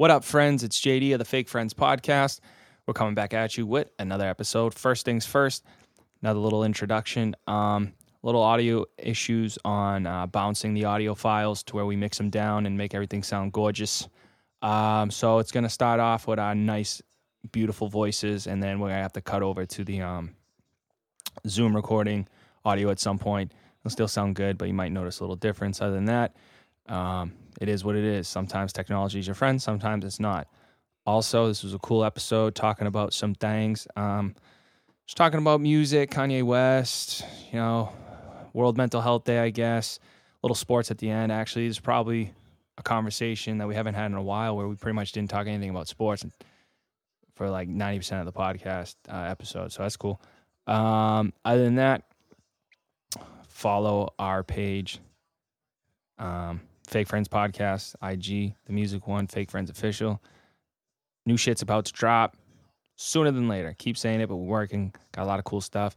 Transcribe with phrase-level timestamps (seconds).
[0.00, 0.64] What up, friends?
[0.64, 2.40] It's JD of the Fake Friends Podcast.
[2.86, 4.72] We're coming back at you with another episode.
[4.72, 5.62] First things first,
[6.22, 7.36] another little introduction.
[7.46, 7.92] Um,
[8.22, 12.64] little audio issues on uh, bouncing the audio files to where we mix them down
[12.64, 14.08] and make everything sound gorgeous.
[14.62, 17.02] Um, so it's going to start off with our nice,
[17.52, 20.34] beautiful voices, and then we're going to have to cut over to the um,
[21.46, 22.26] Zoom recording
[22.64, 23.52] audio at some point.
[23.82, 25.82] It'll still sound good, but you might notice a little difference.
[25.82, 26.36] Other than that,
[26.88, 28.28] um, it is what it is.
[28.28, 30.48] Sometimes technology is your friend, sometimes it's not.
[31.06, 33.88] Also, this was a cool episode talking about some things.
[33.96, 34.34] Um,
[35.06, 37.92] just talking about music, Kanye West, you know,
[38.52, 39.98] World Mental Health Day, I guess.
[40.42, 41.32] Little sports at the end.
[41.32, 42.32] Actually, it's probably
[42.78, 45.46] a conversation that we haven't had in a while where we pretty much didn't talk
[45.46, 46.24] anything about sports
[47.34, 49.72] for like 90% of the podcast uh, episode.
[49.72, 50.20] So that's cool.
[50.66, 52.04] Um, other than that,
[53.48, 54.98] follow our page,
[56.18, 60.20] um, Fake Friends Podcast, IG, the music one, Fake Friends Official.
[61.24, 62.36] New shit's about to drop
[62.96, 63.76] sooner than later.
[63.78, 64.92] Keep saying it, but we're working.
[65.12, 65.94] Got a lot of cool stuff.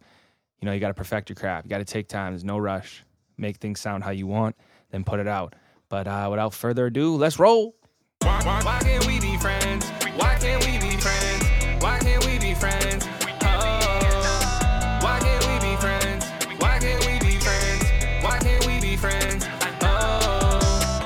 [0.61, 1.65] You know, you got to perfect your craft.
[1.65, 2.33] You got to take time.
[2.33, 3.03] There's no rush.
[3.37, 4.55] Make things sound how you want,
[4.91, 5.55] then put it out.
[5.89, 7.75] But uh, without further ado, let's roll.
[8.21, 8.83] Why, why, why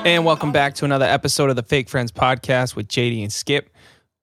[0.08, 3.68] And welcome back to another episode of the Fake Friends Podcast with JD and Skip.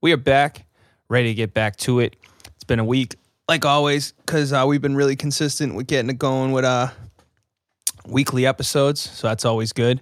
[0.02, 0.66] We are back,
[1.10, 2.16] ready to get back to it.
[2.56, 3.14] It's been a week,
[3.48, 6.90] like always, because uh, we've been really consistent with getting it going with uh,
[8.08, 9.00] weekly episodes.
[9.00, 10.02] So that's always good.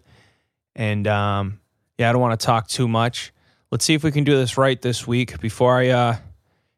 [0.73, 1.59] And um,
[1.97, 3.33] yeah, I don't want to talk too much.
[3.69, 6.15] Let's see if we can do this right this week before I uh,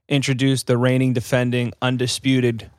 [0.09, 2.71] introduce the reigning, defending, undisputed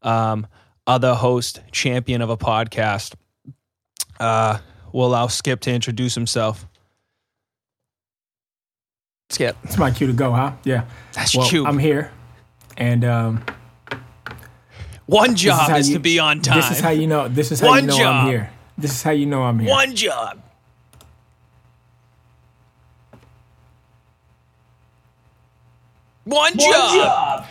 [0.00, 0.46] um,
[0.86, 3.16] other host, champion of a podcast.
[4.18, 4.60] Uh,
[4.94, 6.66] we'll allow Skip to introduce himself.
[9.30, 10.52] Skip, It's my cue to go, huh?
[10.64, 10.84] Yeah.
[11.12, 11.66] that's well, cute.
[11.66, 12.12] I'm here,
[12.76, 13.44] and um,
[15.06, 16.56] One this job is you- to be on time.
[16.60, 17.28] This is how you know.
[17.28, 18.14] This is how One you know job.
[18.24, 18.50] I'm here.
[18.78, 19.70] This is how you know I'm here.
[19.70, 20.40] One job.
[26.24, 27.44] One, job.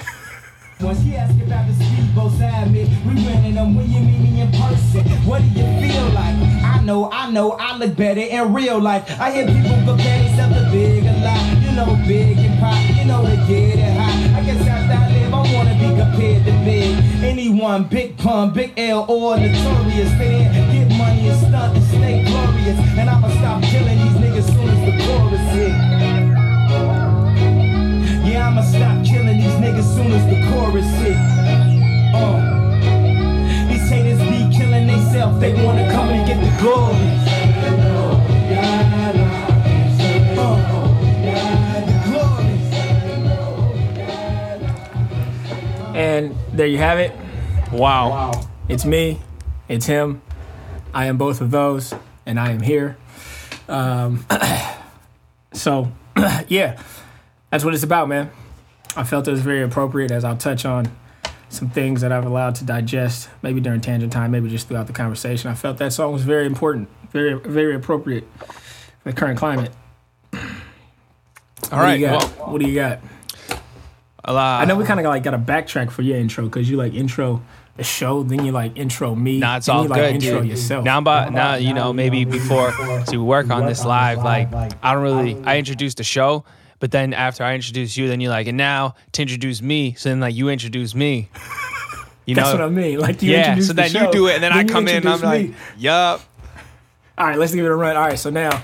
[0.80, 4.42] When she asked about the speedboats at me, we rented them when you meet me
[4.42, 5.06] in person.
[5.28, 6.33] What do you feel like?
[6.84, 9.10] I know, I know, I look better in real life.
[9.18, 11.06] I hear people compare themselves to big.
[11.06, 14.38] You know, big and pop, you know they get it hot.
[14.38, 17.24] I guess after I live, I wanna be compared to big.
[17.24, 20.12] Anyone, big pun, big L, or notorious.
[20.18, 22.78] Fit in, get money and stunt and stay glorious.
[23.00, 25.72] And I'ma stop killing these niggas soon as the chorus hit.
[28.28, 31.33] Yeah, I'ma stop killing these niggas soon as the chorus hit.
[35.14, 35.40] Killing.
[35.40, 36.98] They wanna come and get the glory.
[37.62, 38.04] The glory.
[45.96, 47.12] And there you have it.
[47.72, 48.32] Wow.
[48.68, 49.22] It's me.
[49.70, 50.24] It's him.
[50.94, 51.94] I am both of those,
[52.26, 52.98] and I am here.
[53.70, 54.26] Um,
[55.54, 55.92] so,
[56.48, 56.82] yeah,
[57.52, 58.32] that's what it's about, man.
[58.96, 60.92] I felt it was very appropriate as I'll touch on
[61.54, 64.94] some things that I've allowed to digest, maybe during tangent time, maybe just throughout the
[64.94, 65.50] conversation.
[65.50, 68.26] I felt that song was very important, very, very appropriate
[69.04, 69.72] for the current climate.
[70.34, 70.40] All
[71.70, 71.98] What right.
[71.98, 73.00] do Well, what do you got?
[74.26, 76.78] uh, I know we kind of like got to backtrack for your intro because you
[76.78, 77.42] like intro
[77.76, 80.50] the show, then you like intro me, Nah, it's all you like good, intro dude.
[80.52, 80.86] yourself.
[80.86, 82.72] Now, about now, you know, maybe before
[83.08, 84.54] to work on this live, like
[84.84, 85.38] I don't really.
[85.44, 86.46] I introduced the show,
[86.84, 90.10] but then after I introduce you, then you're like, and now to introduce me, so
[90.10, 91.30] then like you introduce me.
[92.26, 93.00] You That's know, what I mean.
[93.00, 93.40] Like you yeah.
[93.40, 95.16] introduce So the then show, you do it, and then, I come in, and I'm
[95.16, 95.56] introduce like, me.
[95.78, 96.22] yup.
[97.18, 97.98] all right, let's give it a run.
[97.98, 98.64] All right, so now,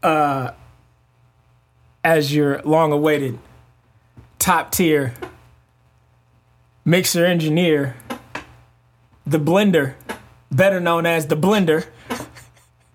[0.00, 0.52] uh,
[2.04, 3.36] as your long-awaited
[4.38, 5.12] top tier
[6.84, 7.96] mixer engineer,
[9.26, 9.94] the blender,
[10.52, 11.86] better known as the blender.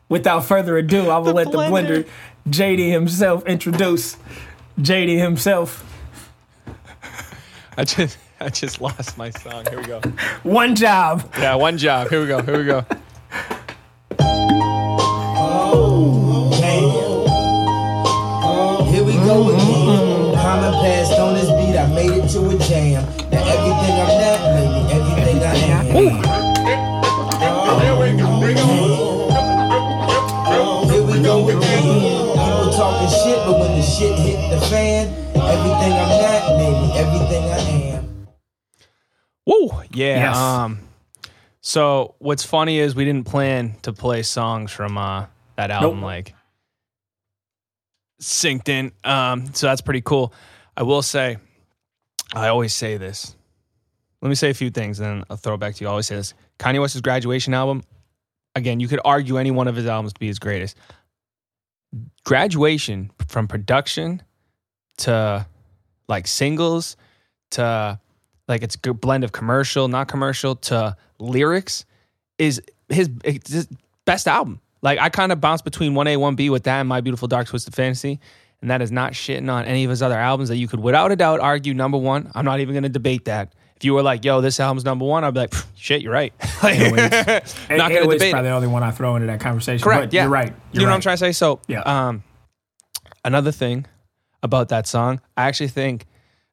[0.10, 2.08] Without further ado, I will let the blender.
[2.48, 4.18] Blender, JD himself, introduce
[4.80, 5.84] JD himself.
[7.78, 9.66] I just, I just lost my song.
[9.70, 10.02] Here we go.
[10.44, 11.32] One job.
[11.38, 12.10] Yeah, one job.
[12.10, 12.42] Here we go.
[12.42, 12.86] Here we go.
[18.88, 20.36] Here we go again.
[20.36, 23.04] Common passed on this beat, I made it to a jam.
[23.30, 25.86] Now everything I'm not, baby, everything I am.
[25.86, 26.27] Here
[39.48, 39.70] Woo!
[39.92, 40.18] Yeah.
[40.18, 40.38] Yes.
[40.38, 40.80] Um.
[41.62, 46.02] So what's funny is we didn't plan to play songs from uh that album.
[46.02, 46.06] Nope.
[46.06, 46.36] Like,
[48.22, 48.92] synced in.
[49.04, 50.34] Um, so that's pretty cool.
[50.76, 51.38] I will say,
[52.36, 53.36] I always say this.
[54.22, 55.88] Let me say a few things, and then I'll throw it back to you.
[55.88, 57.84] I always say this: Kanye West's graduation album.
[58.54, 60.76] Again, you could argue any one of his albums to be his greatest.
[62.26, 64.22] Graduation from production
[64.98, 65.46] to
[66.10, 66.98] like singles
[67.52, 68.00] to
[68.48, 71.86] like it's a good blend of commercial, not commercial to lyrics
[72.38, 73.68] is his, his
[74.06, 74.62] best album.
[74.82, 77.74] Like I kind of bounce between 1A, 1B with that and My Beautiful Dark Twisted
[77.76, 78.20] Fantasy.
[78.62, 81.12] And that is not shitting on any of his other albums that you could without
[81.12, 82.32] a doubt argue number one.
[82.34, 83.54] I'm not even going to debate that.
[83.76, 86.34] If you were like, yo, this album's number one, I'd be like, shit, you're right.
[86.64, 86.80] Like,
[87.70, 88.32] not going to debate.
[88.32, 89.84] probably the only one I throw into that conversation.
[89.84, 90.06] Correct.
[90.06, 90.24] But yeah.
[90.24, 90.48] You're right.
[90.48, 90.92] you You're know right.
[90.94, 91.32] what I'm trying to say?
[91.34, 91.82] So, Yeah.
[91.82, 92.24] um,
[93.24, 93.86] another thing
[94.42, 96.08] about that song, I actually think,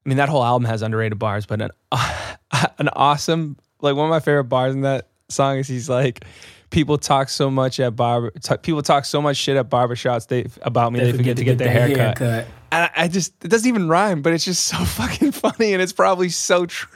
[0.05, 1.71] I mean, that whole album has underrated bars, but an,
[2.77, 6.25] an awesome, like one of my favorite bars in that song is he's like,
[6.69, 10.45] people talk so much at barber, t- people talk so much shit at barbershops they,
[10.61, 12.17] about me, they, forget, to get, their hair cut.
[12.19, 12.47] haircut.
[12.71, 15.81] And I, I just, it doesn't even rhyme, but it's just so fucking funny and
[15.81, 16.89] it's probably so true.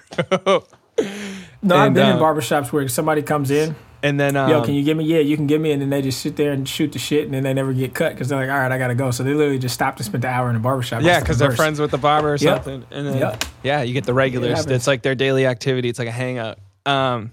[1.62, 4.74] No, I've been uh, in barbershops where somebody comes in, and then, um, yo, can
[4.76, 5.04] you give me?
[5.06, 7.26] Yeah, you can give me, and then they just sit there and shoot the shit,
[7.26, 9.12] and then they never get cut because they're like, all right, I gotta go.
[9.12, 11.02] So they literally just stopped and spent the hour in the barbershop.
[11.04, 12.40] Yeah, because they're friends with the barber or Yep.
[12.64, 12.86] something.
[12.92, 13.46] And then, Yep.
[13.64, 14.50] yeah, you get the regulars.
[14.58, 14.72] happens.
[14.72, 15.90] it's like their daily activity.
[15.90, 16.60] It's like a hangout.
[16.86, 17.32] Um,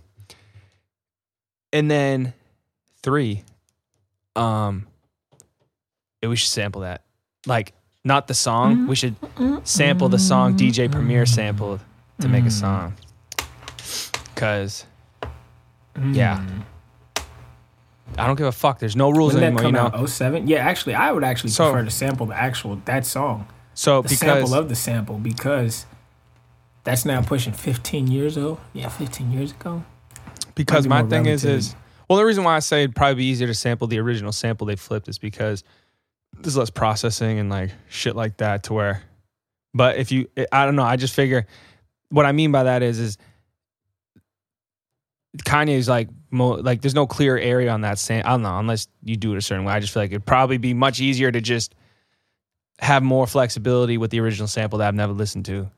[1.72, 2.32] and then
[3.02, 3.44] three,
[4.34, 4.86] um,
[6.22, 7.02] we should sample that.
[7.46, 7.72] Like,
[8.04, 8.86] not the song.
[8.88, 9.14] We should
[9.64, 11.80] sample the song DJ Premier sampled
[12.20, 12.94] to make a song.
[14.34, 14.84] Cause,
[16.12, 16.38] yeah.
[16.38, 16.60] Hmm.
[18.18, 18.78] I don't give a fuck.
[18.78, 20.02] There's no rules When that anymore, come you know.
[20.02, 20.08] out?
[20.08, 20.46] 07?
[20.46, 24.08] Yeah, actually, I would actually So- prefer to sample the actual that song, So the
[24.08, 25.86] because sample of the sample, because
[26.84, 28.60] that's now pushing 15 years old.
[28.72, 29.84] Yeah, 15 years ago.
[30.54, 31.58] because be my more thing is relative.
[31.58, 31.74] is
[32.08, 34.66] well the reason why I say it'd probably be easier to sample the original sample
[34.66, 35.64] they flipped is because
[36.40, 39.02] there's less processing and like shit like that to where
[39.74, 41.46] but if you I don't know I just figure
[42.08, 43.18] what I mean by that is is
[45.44, 48.88] Kanye's like mo, like there's no clear area on that sam I don't know unless
[49.04, 51.30] you do it a certain way I just feel like it'd probably be much easier
[51.30, 51.74] to just
[52.78, 55.70] have more flexibility with the original sample that I've never listened to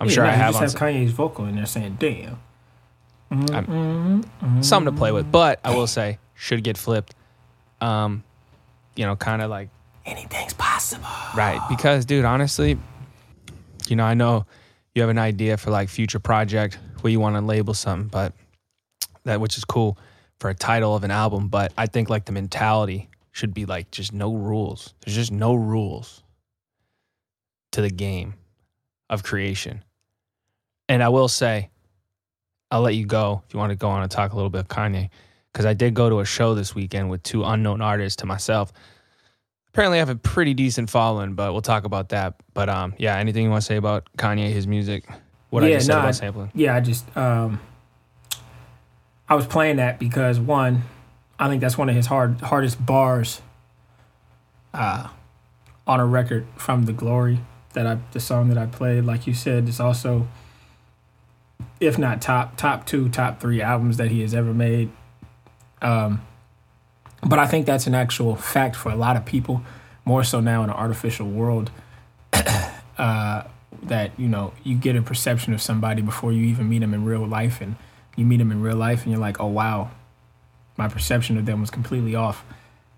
[0.00, 2.38] I'm Yeah, sure no, I you have just have Kanye's vocal in there saying, "Damn."
[4.62, 5.30] something to play with.
[5.30, 7.14] But I will say, should get flipped.
[7.80, 8.22] Um,
[8.96, 9.68] you know, kind of like
[10.06, 11.06] Anything's possible.
[11.34, 12.76] right because, dude, honestly,
[13.88, 14.46] you know, I know
[14.94, 18.32] you have an idea for like future project where you want to label something, but
[19.24, 19.98] that which is cool
[20.38, 21.48] for a title of an album.
[21.48, 24.94] But I think like the mentality should be like just no rules.
[25.04, 26.22] There's just no rules
[27.72, 28.34] to the game
[29.10, 29.82] of creation.
[30.88, 31.70] And I will say,
[32.70, 34.60] I'll let you go if you want to go on and talk a little bit
[34.60, 35.10] of Kanye,
[35.52, 38.72] because I did go to a show this weekend with two unknown artists to myself.
[39.68, 42.34] Apparently, I have a pretty decent following, but we'll talk about that.
[42.52, 45.04] But um, yeah, anything you want to say about Kanye, his music,
[45.50, 46.52] what I just said nah, about sampling?
[46.54, 47.60] Yeah, I just um
[49.28, 50.82] I was playing that because one,
[51.38, 53.40] I think that's one of his hard hardest bars
[54.72, 55.08] uh
[55.86, 57.40] on a record from the glory
[57.74, 59.04] that I the song that I played.
[59.04, 60.28] Like you said, it's also
[61.80, 64.90] if not top top two, top three albums that he has ever made.
[65.80, 66.22] Um
[67.26, 69.62] but I think that's an actual fact for a lot of people,
[70.04, 71.70] more so now in an artificial world.
[72.98, 73.44] uh
[73.82, 77.04] that you know you get a perception of somebody before you even meet them in
[77.04, 77.76] real life and
[78.16, 79.90] you meet them in real life and you're like oh wow
[80.76, 82.44] my perception of them was completely off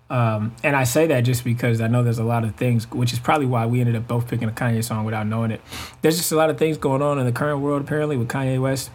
[0.09, 3.13] um, and i say that just because i know there's a lot of things which
[3.13, 5.61] is probably why we ended up both picking a kanye song without knowing it
[6.01, 8.61] there's just a lot of things going on in the current world apparently with kanye
[8.61, 8.89] west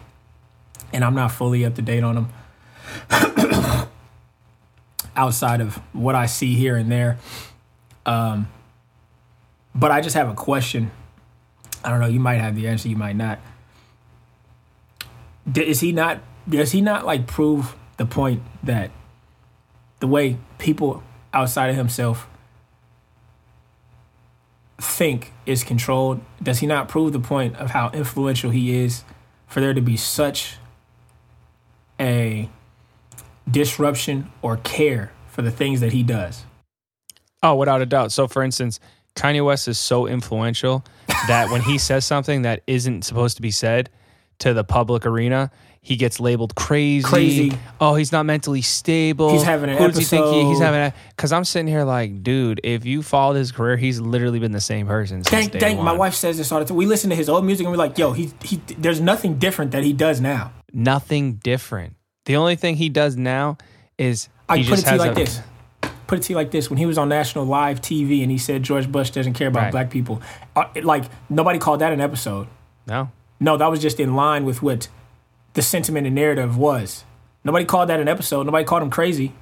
[0.91, 2.29] and i'm not fully up to date on them
[5.15, 7.17] outside of what i see here and there
[8.05, 8.47] um,
[9.75, 10.91] but i just have a question
[11.83, 12.07] I don't know.
[12.07, 12.87] You might have the answer.
[12.87, 13.39] You might not.
[15.55, 16.21] Is he not?
[16.47, 18.91] Does he not like prove the point that
[19.99, 22.27] the way people outside of himself
[24.79, 26.21] think is controlled?
[26.41, 29.03] Does he not prove the point of how influential he is
[29.47, 30.57] for there to be such
[31.99, 32.49] a
[33.49, 36.45] disruption or care for the things that he does?
[37.41, 38.11] Oh, without a doubt.
[38.11, 38.79] So, for instance,
[39.15, 40.83] Kanye West is so influential
[41.27, 43.89] that when he says something that isn't supposed to be said
[44.39, 47.03] to the public arena, he gets labeled crazy.
[47.05, 47.51] Crazy.
[47.81, 49.31] Oh, he's not mentally stable.
[49.31, 50.79] He's having an Who does he think he, he's having?
[50.79, 54.53] A, Because I'm sitting here like, dude, if you followed his career, he's literally been
[54.53, 55.23] the same person.
[55.23, 56.77] Since Dang, day dang, my wife says this all the time.
[56.77, 59.71] We listen to his old music and we're like, yo, he, he, there's nothing different
[59.71, 60.53] that he does now.
[60.71, 61.95] Nothing different.
[62.25, 63.57] The only thing he does now
[63.97, 65.41] is I put it to you like a- this.
[66.07, 68.37] Put it to you like this: when he was on national live TV and he
[68.37, 69.71] said George Bush doesn't care about Right.
[69.71, 70.21] black people,
[70.55, 72.47] uh, it- like nobody called that an episode.
[72.87, 73.09] No.
[73.43, 74.87] No, that was just in line with what
[75.53, 77.03] the sentiment and narrative was.
[77.43, 78.45] Nobody called that an episode.
[78.45, 79.33] Nobody called him crazy.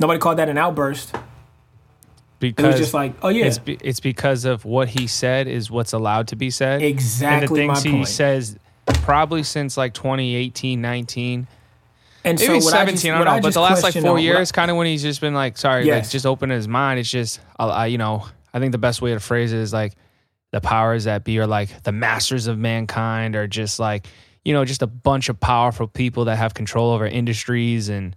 [0.00, 1.14] Nobody called that an outburst.
[1.14, 1.20] It
[2.40, 5.70] Because was just like, oh yeah, it's, be, it's because of what he said is
[5.70, 6.82] what's allowed to be said.
[6.82, 8.08] exactly and the things he point.
[8.08, 11.46] says probably since like 2018, 19.
[12.24, 13.40] and Maybe what I 17, just- I, don't know.
[13.42, 16.08] but the last like four years, kind of when he's just been like, sorry, like
[16.08, 17.00] just open his mind.
[17.00, 18.24] It's just, I, I, you know,
[18.54, 19.94] I think the best way to phrase it is like
[20.52, 24.06] the powers that be are like the masters of mankind or just like,
[24.44, 28.16] you know, just a bunch of powerful people that have control over industries and,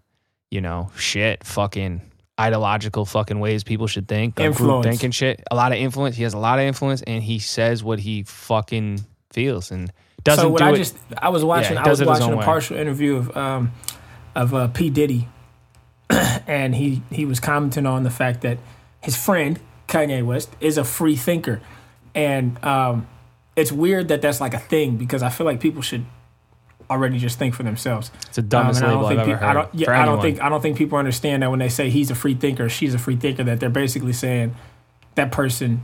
[0.50, 2.02] you know, shit, fucking
[2.40, 4.86] ideological fucking ways people should think, group Influence.
[4.88, 5.44] think and shit.
[5.52, 6.16] A lot of influence.
[6.16, 9.92] He has a lot of influence and he says what he fucking feels and
[10.24, 10.78] doesn't so what do I it.
[10.78, 12.46] just I was watching he I was does it his watching a way.
[12.46, 13.72] partial interview of um
[14.36, 15.28] of uh, P Diddy,
[16.48, 18.58] and he he was commenting on the fact that
[19.02, 21.60] his friend Kanye West is a free thinker,
[22.16, 23.08] and um
[23.56, 26.06] it's weird that that's like a thing because I feel like people should
[26.90, 28.12] already just think for themselves.
[28.28, 29.46] it's a dumbest Um, label I've think ever heard.
[29.46, 31.90] I don't, yeah, I don't think I don't think people understand that when they say
[31.90, 34.56] he's a free thinker, she's a free thinker, that they're basically saying
[35.16, 35.84] that person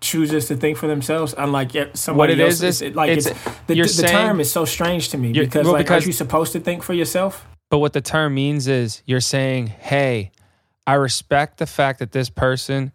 [0.00, 1.34] chooses to think for themselves.
[1.36, 4.50] Unlike somebody it else, is is- it- like it's- it's, the, the saying- term is
[4.52, 7.46] so strange to me because well, like because- aren't you supposed to think for yourself?
[7.70, 10.30] But what the term means is you're saying, hey,
[10.86, 12.92] I respect the fact that this person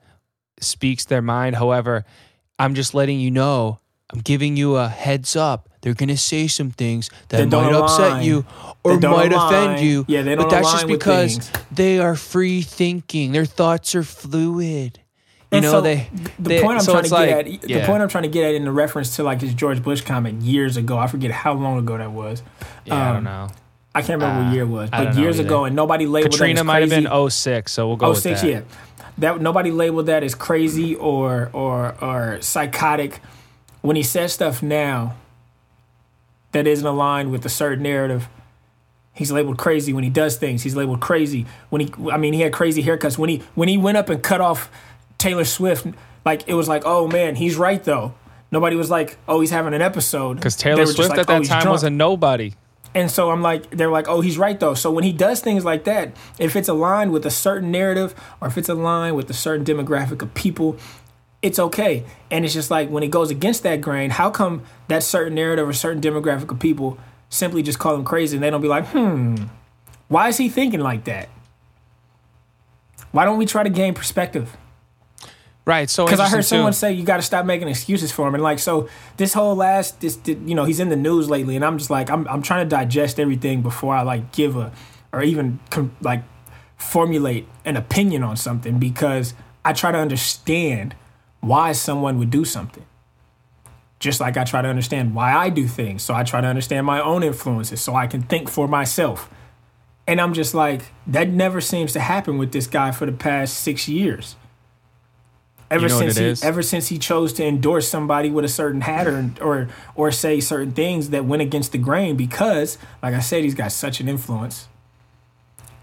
[0.61, 1.55] speaks their mind.
[1.57, 2.05] However,
[2.61, 3.79] I'm just letting you know,
[4.11, 5.67] I'm giving you a heads up.
[5.81, 8.45] They're going to say some things that might upset you
[8.83, 9.69] or might align.
[9.71, 10.05] offend you.
[10.07, 13.31] Yeah, they But don't But that's just because they are free thinking.
[13.31, 14.99] Their thoughts are fluid.
[15.51, 16.07] You And know, so they.
[16.37, 18.29] the they- point I'm so trying to get like- at, the point I'm trying to
[18.29, 20.99] get at in the reference to like this George Bush comment years ago.
[20.99, 22.43] I forget how long ago that was.
[22.85, 23.47] Yeah, I don't um, know.
[23.93, 25.47] I can't remember Uh, what year it was, but years either.
[25.47, 27.03] ago, and nobody labeled Katrina that as might have crazy.
[27.03, 28.61] been 06, so we'll go Oh with six, yeah.
[29.17, 33.19] That nobody labeled that as crazy or or or psychotic.
[33.81, 35.15] When he says stuff now
[36.53, 38.27] that isn't aligned with a certain narrative,
[39.13, 39.91] he's labeled crazy.
[39.93, 41.45] When he does things, he's labeled crazy.
[41.69, 43.17] When he, I mean, he had crazy haircuts.
[43.17, 44.71] When he when he went up and cut off
[45.17, 45.85] Taylor Swift,
[46.25, 48.13] like it was like, oh man, he's right though.
[48.51, 51.29] Nobody was like, oh, he's having an episode Because Taylor were just Swift like, at
[51.29, 52.53] "Oh, that he's time was a nobody.
[52.93, 54.73] And so I'm like, they're like, oh, he's right though.
[54.73, 58.47] So when he does things like that, if it's aligned with a certain narrative or
[58.47, 60.77] if it's aligned with a certain demographic of people,
[61.41, 62.03] it's okay.
[62.29, 65.67] And it's just like when it goes against that grain, how come that certain narrative
[65.67, 66.97] or certain demographic of people
[67.29, 69.35] simply just call him crazy and they don't be like, hmm,
[70.09, 71.29] why is he thinking like that?
[73.11, 74.55] Why don't we try to gain perspective?
[75.65, 75.89] Right.
[75.89, 76.59] So Because I heard interesting, too.
[76.59, 79.55] someone say you got to stop making excuses for him, and like so, this whole
[79.55, 82.27] last this, this you know he's in the news lately, and I'm just like I'm
[82.27, 84.71] I'm trying to digest everything before I like give a
[85.13, 86.23] or even com- like
[86.77, 90.95] formulate an opinion on something because I try to understand
[91.41, 92.85] why someone would do something.
[93.99, 96.87] Just like I try to understand why I do things, so I try to understand
[96.87, 99.29] my own influences, so I can think for myself.
[100.07, 103.59] And I'm just like that never seems to happen with this guy for the past
[103.59, 104.37] six years
[105.71, 106.43] ever You know since he is?
[106.43, 110.39] ever since he chose to endorse somebody with a certain hat or or or say
[110.39, 114.07] certain things that went against the grain because like I said he's got such an
[114.09, 114.67] influence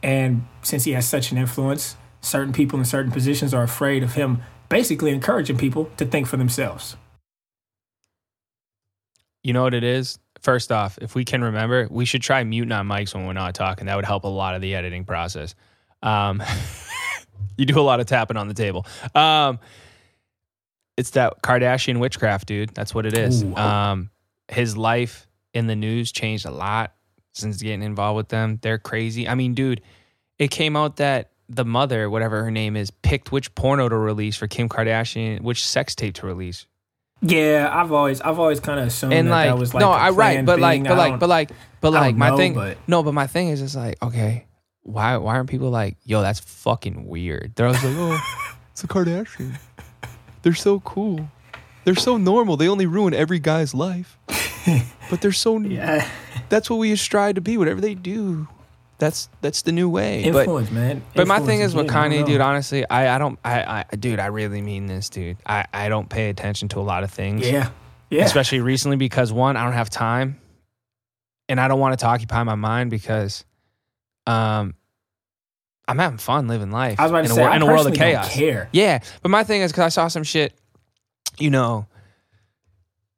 [0.02, 4.14] and since he has such an influence certain people in certain positions are afraid of
[4.14, 6.97] him basically encouraging people to think for themselves
[9.42, 10.18] You know what it is?
[10.42, 13.54] First off, if we can remember, we should try muting on mics when we're not
[13.54, 13.87] talking.
[13.87, 15.54] That would help a lot of the editing process.
[16.02, 16.42] Um,
[17.57, 18.87] you do a lot of tapping on the table.
[19.14, 19.59] Um,
[20.97, 22.75] it's that Kardashian witchcraft, dude.
[22.75, 23.45] That's what it is.
[23.45, 23.54] Ooh.
[23.57, 24.11] Um,
[24.49, 26.95] his life in the news changed a lot
[27.35, 28.59] since getting involved with them.
[28.62, 29.28] They're crazy.
[29.28, 29.80] I mean, dude,
[30.38, 34.37] it came out that the mother, whatever her name is, picked which porno to release
[34.37, 36.66] for Kim Kardashian, which sex tape to release.
[37.23, 39.90] yeah I've always I've always kind of assumed and that like, that was like no,
[39.90, 42.76] I right, but like, but like, don't- but like, but like, my know, thing, but-
[42.87, 44.47] no, but my thing is just like, okay,
[44.88, 47.52] why, why aren't people like, yo, that's fucking weird?
[47.54, 49.59] They're always like, oh, it's a Kardashian.
[50.42, 51.28] They're so cool.
[51.85, 52.57] They're so normal.
[52.57, 54.18] They only ruin every guy's life,
[55.11, 55.59] but they're so.
[55.59, 56.09] yeah
[56.49, 57.57] That's what we strive to be.
[57.57, 58.47] Whatever they do,
[58.99, 60.30] that's that's the new way.
[60.30, 62.40] But man but my thing is with again, I don't Kanye, dude.
[62.40, 65.38] Honestly, I, I don't, I, I, dude, I really mean this, dude.
[65.47, 67.71] I, I don't pay attention to a lot of things yeah
[68.11, 70.40] yeah especially recently because one, I don't have time,
[71.49, 73.45] and I don't want it to occupy my mind because,
[74.26, 74.75] um,
[75.88, 77.62] I'm having fun living life I was about to in a, say wor- I in
[77.62, 78.33] a world of chaos.
[78.33, 80.52] care Yeah, but my thing is because I saw some shit,
[81.38, 81.87] you know.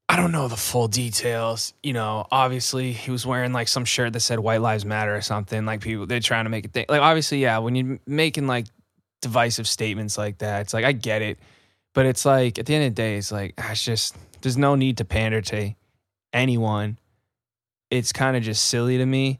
[0.08, 1.72] I don't know the full details.
[1.84, 5.20] You know, obviously he was wearing like some shirt that said "White Lives Matter" or
[5.20, 5.64] something.
[5.64, 6.88] Like people, they're trying to make it.
[6.88, 7.58] Like obviously, yeah.
[7.58, 8.66] When you're making like
[9.22, 11.38] divisive statements like that, it's like I get it,
[11.94, 14.56] but it's like at the end of the day, it's like ah, it's just there's
[14.56, 15.74] no need to pander to
[16.32, 16.98] anyone.
[17.92, 19.38] It's kind of just silly to me,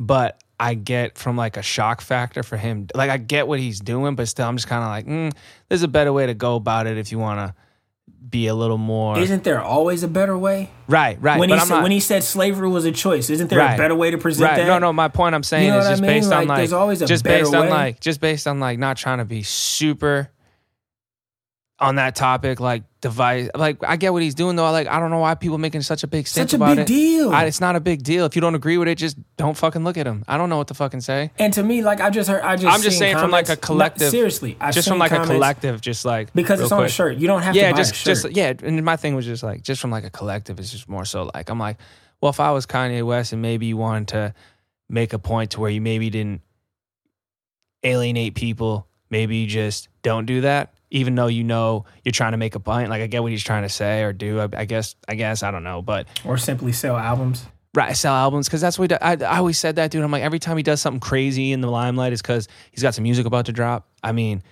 [0.00, 2.86] but I get from like a shock factor for him.
[2.94, 5.36] Like I get what he's doing, but still, I'm just kind of like, mm,
[5.68, 7.54] there's a better way to go about it if you want to
[8.30, 10.70] be a little more Isn't there always a better way?
[10.86, 11.40] right, right.
[11.40, 13.74] When he said not- when he said slavery was a choice, isn't there Right.
[13.74, 14.56] a better way to present right.
[14.58, 14.66] that?
[14.68, 14.92] No, no.
[14.92, 16.10] My point I'm saying You know is what I just mean?
[16.12, 18.60] based on Like, like there's always a just better based on like just based on
[18.60, 20.30] like not trying to be super
[21.80, 23.50] on that topic, like device.
[23.54, 24.70] Like I get what he's doing though.
[24.70, 26.82] Like I don't know why people making such a big stink Such a about big
[26.84, 26.86] it.
[26.86, 27.30] deal.
[27.30, 28.24] I, it's not a big deal.
[28.24, 30.24] If you don't agree with it, just don't fucking look at him.
[30.26, 31.30] I don't know what to fucking say.
[31.38, 33.56] And to me, like I just heard, I just I'm just saying from like a
[33.56, 34.10] collective.
[34.10, 37.18] Seriously, I've just from like a collective, just like because it's on a shirt.
[37.18, 38.54] You don't have yeah, to just just yeah.
[38.62, 40.58] And my thing was just like just from like a collective.
[40.58, 41.76] It's just more so like I'm like,
[42.20, 44.34] well, if I was Kanye West and maybe you wanted to
[44.88, 46.40] make a point to where you maybe didn't
[47.82, 52.38] alienate people, maybe you just don't do that, even though you know you're trying to
[52.38, 52.90] make a point.
[52.90, 54.40] Like I get what he's trying to say or do.
[54.40, 57.44] I, I guess I guess I don't know, but or simply sell albums.
[57.74, 60.04] right sell albums because that's what he I, I always said that dude.
[60.04, 62.94] I'm like every time he does something crazy in the limelight is because he's got
[62.94, 63.88] some music about to drop.
[64.02, 64.42] I mean.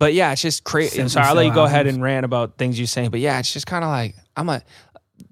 [0.00, 1.08] But yeah, it's just crazy.
[1.08, 3.10] Sorry, I'll let you go ahead and rant about things you're saying.
[3.10, 4.62] But yeah, it's just kind of like I'm a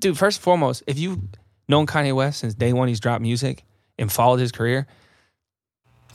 [0.00, 0.18] dude.
[0.18, 1.20] First and foremost, if you've
[1.68, 3.64] known Kanye West since day one, he's dropped music
[3.96, 4.88] and followed his career.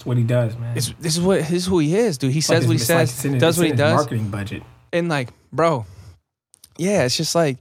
[0.02, 0.76] That's what he does, man.
[0.76, 2.32] It's, this is what this is who he is, dude.
[2.32, 4.64] He Like, says what he it's like says, in does what he does, Marketing budget.
[4.92, 5.86] and like, bro,
[6.80, 7.60] yeah, it's just like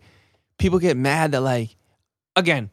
[0.57, 1.77] people get mad that like,
[2.37, 2.71] again,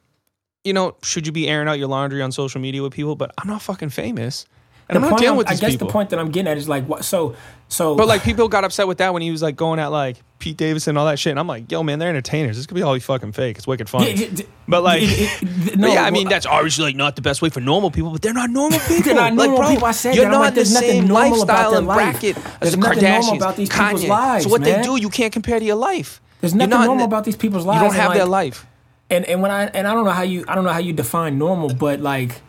[0.64, 3.18] you know, should you be airing out your laundry on social media with people?
[3.18, 4.46] But I'm not fucking famous,
[4.89, 5.88] and The I'm not dealing I'm- with I guess people.
[5.88, 7.03] the point that I'm getting at is like, what?
[7.06, 7.36] So,
[7.70, 10.17] so, But like people got upset with that when he was like going at like
[10.39, 11.32] Pete Davidson and all that shit.
[11.32, 12.56] And I'm like, yo, man, they're entertainers.
[12.56, 13.58] This could be all fucking fake.
[13.58, 14.13] It's wicked funny.
[14.13, 16.96] Yeah, but like, it- it- th- but no, yeah, I mean well, that's obviously like
[16.96, 19.03] not the best way for normal people, but they're not normal people.
[19.03, 19.88] They're not normal like, bro, people.
[19.88, 20.32] I said you're that.
[20.32, 21.98] Not like, the same lifestyle and life.
[22.22, 24.08] bracket as the Kardashians, about these people's Kanye.
[24.10, 24.82] lives, so what man.
[24.82, 26.22] they do, you can't compare to your life.
[26.39, 27.82] There's nothing not- normal about these people's lives.
[27.82, 28.65] You don't have their life.
[29.10, 30.93] And and when I and I don't know how you I don't know how you
[30.93, 32.41] define normal, but like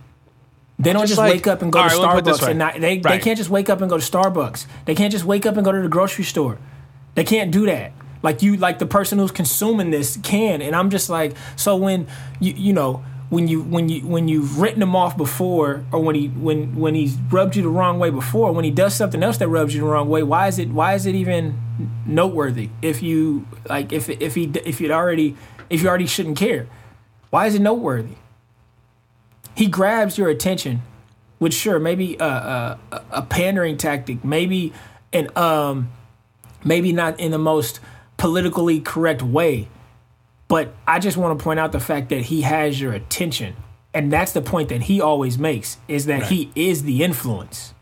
[0.79, 2.25] they don't Just just, like- wake up and go to right, let me put it
[2.25, 4.67] this Starbucks and not, they they can't just wake up and go to Starbucks.
[4.85, 6.59] They can't just wake up and go to the grocery store.
[7.15, 7.93] They can't do that.
[8.23, 12.07] Like you like the person who's consuming this can and I'm just like so when
[12.41, 16.15] you you know when you when you when you've written him off before or when
[16.15, 19.37] he when when he's rubbed you the wrong way before when he does something else
[19.39, 21.61] that rubs you the wrong way why is it why is it even
[22.07, 25.37] noteworthy if you like if if he if you'd already
[25.71, 26.67] if you already shouldn't care
[27.31, 28.15] why is it noteworthy
[29.59, 30.83] he grabs your attention
[31.39, 32.79] which sure maybe a, a,
[33.13, 34.73] a- pandering tactic maybe
[35.13, 35.91] an um
[36.65, 37.81] maybe not in the most
[38.17, 39.69] politically correct way.
[40.49, 43.55] But i just want to point out the fact that he has your attention.
[43.95, 47.75] And that's the point that he always makes is that he is the influence.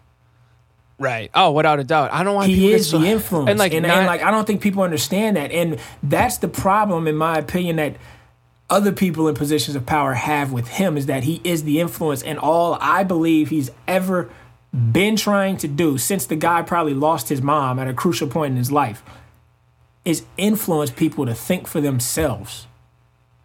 [0.98, 1.30] Right.
[1.34, 2.12] Oh, without a doubt.
[2.12, 3.50] I don't want he is so- the influence.
[3.50, 5.50] And like, and, not- and like i don't think people understand that.
[5.52, 7.96] And that's the problem in my opinion that
[8.68, 12.22] other people in positions of power have with him is that he is the influence
[12.22, 14.28] and all i believe he's ever
[14.92, 18.52] been trying to do since the guy probably lost his mom at a crucial point
[18.52, 19.02] in his life
[20.04, 22.66] is influence people to think for themselves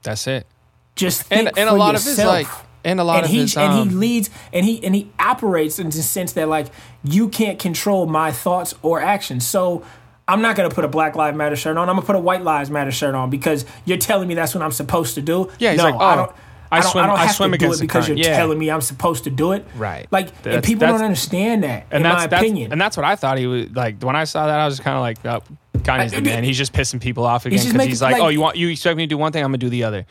[0.04, 0.48] that's it.
[0.96, 3.32] just think And and a lot of his yourself like, and a lot and of
[3.32, 6.50] he his, and he um, leads and he and he operates in the sense that
[6.50, 6.68] like
[7.04, 9.46] you can't control my thoughts or actions.
[9.46, 9.84] So
[10.32, 11.90] I'm not gonna put a Black Lives Matter shirt on.
[11.90, 14.64] I'm gonna put a White Lives Matter shirt on because you're telling me that's what
[14.64, 15.50] I'm supposed to do.
[15.60, 16.32] Yeah, he's no, like, I oh, don't.
[16.74, 18.18] I I don't, swim- I don't I have swim to do it because you're.
[18.18, 18.38] Yeah.
[18.38, 19.66] telling me I'm supposed to do it.
[19.76, 20.08] Right.
[20.10, 21.88] Like, and people don't understand that.
[21.92, 22.72] and in that's my that's opinion.
[22.72, 24.02] and that's what I thought he was like.
[24.02, 25.44] When I saw that, I was kind of like, oh,
[25.80, 26.46] Kanye's I- the man.
[26.46, 28.70] He's just pissing people off again because he's, making- like, like- oh, you want you
[28.70, 30.06] expect me to do one thing, I'm gonna do the other.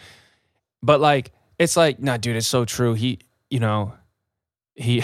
[0.82, 2.92] But like, it's like, no, dude, it's so true.
[2.92, 3.94] He, you know,
[4.74, 5.02] he.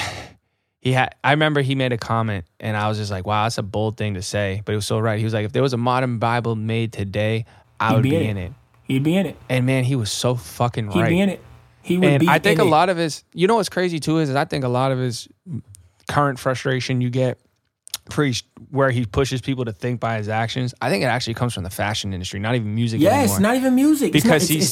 [0.86, 1.16] He had.
[1.24, 3.96] I remember he made a comment, and I was just like, "Wow, that's a bold
[3.96, 5.18] thing to say." But it was so right.
[5.18, 7.44] He was like, "If there was a modern Bible made today,
[7.80, 8.44] I He'd would be be, in it.
[8.44, 8.52] it."
[8.84, 9.36] He'd be in it.
[9.48, 10.94] And man, he was so fucking right.
[10.94, 11.08] He'd right.
[11.08, 11.42] be in it.
[11.82, 12.28] He would and be.
[12.28, 12.66] I think a it.
[12.66, 15.00] lot of his, you know, what's crazy too is, is I think a lot of
[15.00, 15.26] his
[16.08, 17.40] current frustration you get
[18.10, 20.74] preached where he pushes people to think by his actions.
[20.80, 23.40] I think it actually comes from the fashion industry, not even music Yes, anymore.
[23.40, 24.14] not even music.
[24.14, 24.70] It's not- because it's, he it's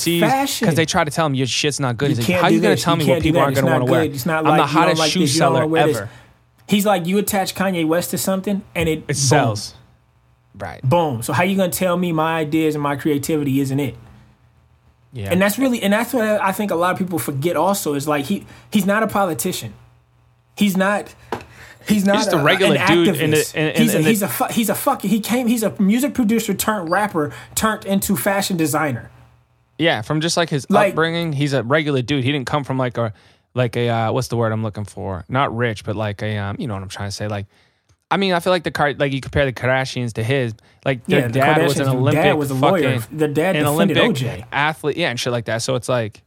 [0.50, 2.10] sees because they try to tell him your shit's not good.
[2.10, 3.86] You He's like, how do you gonna tell You me what people aren't gonna want
[3.86, 4.02] to wear?
[4.04, 5.96] It's not like, I'm the hottest like shoe this, seller wanna this.
[5.96, 6.10] ever.
[6.68, 9.74] He's like you attach Kanye West to something and it, It boom, sells.
[10.56, 10.80] Right.
[10.82, 11.22] Boom.
[11.22, 13.96] So how you gonna tell me my ideas and my creativity isn't it?
[15.12, 15.30] Yeah.
[15.30, 17.56] And that's really and that's what I think a lot of people forget.
[17.56, 19.74] Also, is like he he's not a politician.
[20.56, 21.14] He's not.
[21.88, 24.22] He's not just a a, regular dude in the- in- in- he's a, the- he's
[24.22, 28.16] a fu- he's a fucking he came he's a music producer turned rapper turned into
[28.16, 29.10] fashion designer.
[29.78, 32.24] Yeah, from just like his Like- upbringing, he's a regular dude.
[32.24, 33.12] He didn't come from like a
[33.54, 35.24] like a uh, what's the word I'm looking for?
[35.28, 37.28] Not rich, but like a um, you know what I'm trying to say.
[37.28, 37.46] Like,
[38.10, 40.54] I mean, I feel like the car like you compare the Kardashians to his.
[40.84, 42.98] Like their Yeah, the dad was an Olympic dad was a lawyer.
[43.00, 44.44] fucking Their dad an defended Olympic OJ.
[44.52, 45.62] athlete, yeah, and shit like that.
[45.62, 46.22] So it's like,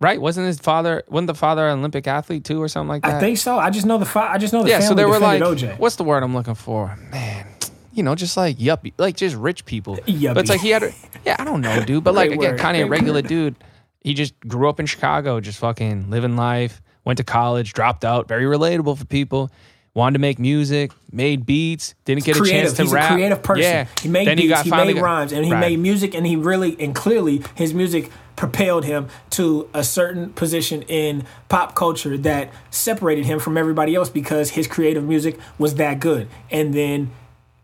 [0.00, 0.20] right?
[0.20, 1.02] Wasn't his father?
[1.08, 3.14] Wasn't the father an Olympic athlete too, or something like that?
[3.14, 3.58] I think so.
[3.58, 4.78] I just know the fi- I just know the yeah.
[4.80, 5.78] family So they were like, OJ.
[5.78, 7.46] what's the word I'm looking for, man?
[7.92, 9.96] You know, just like yuppie, like just rich people.
[10.06, 10.34] Yuppie.
[10.34, 10.92] But it's like he had, a,
[11.24, 12.04] yeah, I don't know, dude.
[12.04, 12.60] But like again, word.
[12.60, 13.28] of a regular word.
[13.28, 13.56] dude.
[14.00, 16.80] He just grew up in Chicago, just fucking living life.
[17.04, 18.28] Went to college, dropped out.
[18.28, 19.50] Very relatable for people.
[19.98, 23.10] Wanted to make music, made beats, didn't get a chance to He's rap.
[23.10, 23.62] a creative person.
[23.64, 25.58] Yeah, He made then beats, he, got finally made got- rhymes, and he Right.
[25.58, 30.82] made music, and he really and clearly his music propelled him to a certain position
[30.82, 35.98] in pop culture that separated him from everybody else because his creative music was that
[35.98, 36.28] good.
[36.48, 37.10] And then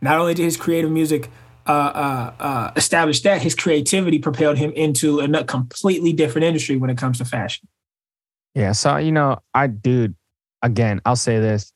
[0.03, 1.31] not only did his creative music
[1.69, 6.91] uh, uh, uh, establish that, his creativity propelled him into a completely different industry when
[6.91, 7.69] it comes to fashion.
[8.57, 10.17] Yeah, so you know, I dude,
[10.63, 11.73] again, I'll say this: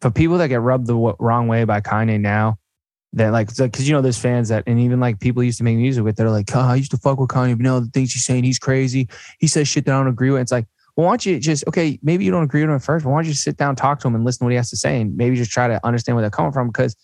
[0.00, 2.58] for people that get rubbed the w- wrong way by Kanye now,
[3.12, 5.76] that like, because you know, there's fans that, and even like people used to make
[5.76, 8.12] music with, they're like, oh, I used to fuck with Kanye, but now the things
[8.12, 9.08] he's saying, he's crazy.
[9.38, 10.42] He says shit that I don't agree with.
[10.42, 11.98] It's like, well, why don't you just okay?
[12.02, 13.76] Maybe you don't agree with him at first, but why don't you just sit down,
[13.76, 15.68] talk to him, and listen to what he has to say, and maybe just try
[15.68, 16.68] to understand where they're coming from?
[16.68, 16.96] Because,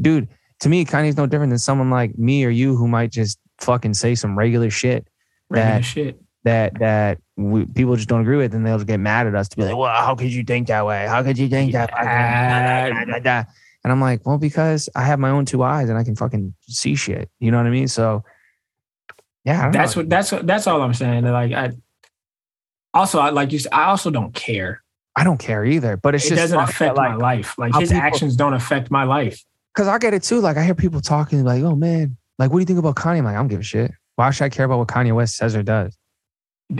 [0.00, 0.28] dude,
[0.60, 3.94] to me, Kanye's no different than someone like me or you who might just fucking
[3.94, 5.06] say some regular shit
[5.50, 6.22] Regular That- shit.
[6.44, 9.48] That that we, people just don't agree with, and they'll just get mad at us
[9.50, 11.06] to be like, "Well, how could you think that way?
[11.06, 13.44] How could you think that?" way?" Yeah.
[13.82, 16.54] And I'm like, "Well, because I have my own two eyes and I can fucking
[16.62, 17.88] see shit." You know what I mean?
[17.88, 18.24] So,
[19.44, 20.02] yeah, I don't That's know.
[20.02, 21.24] what that's what that's all I'm saying.
[21.24, 21.72] Like I
[22.92, 24.82] also I like you said, I also don't care.
[25.16, 25.96] I don't care either.
[25.96, 27.58] But it's it just doesn't affect that, my life.
[27.58, 29.42] Like his people- actions don't affect my life.
[29.74, 30.40] Because I get it too.
[30.40, 33.18] Like I hear people talking like, "Oh man, like what do you think about Kanye?"
[33.18, 33.92] I'm like, I don't give a shit.
[34.16, 35.96] Why should I care about what Kanye West says or does?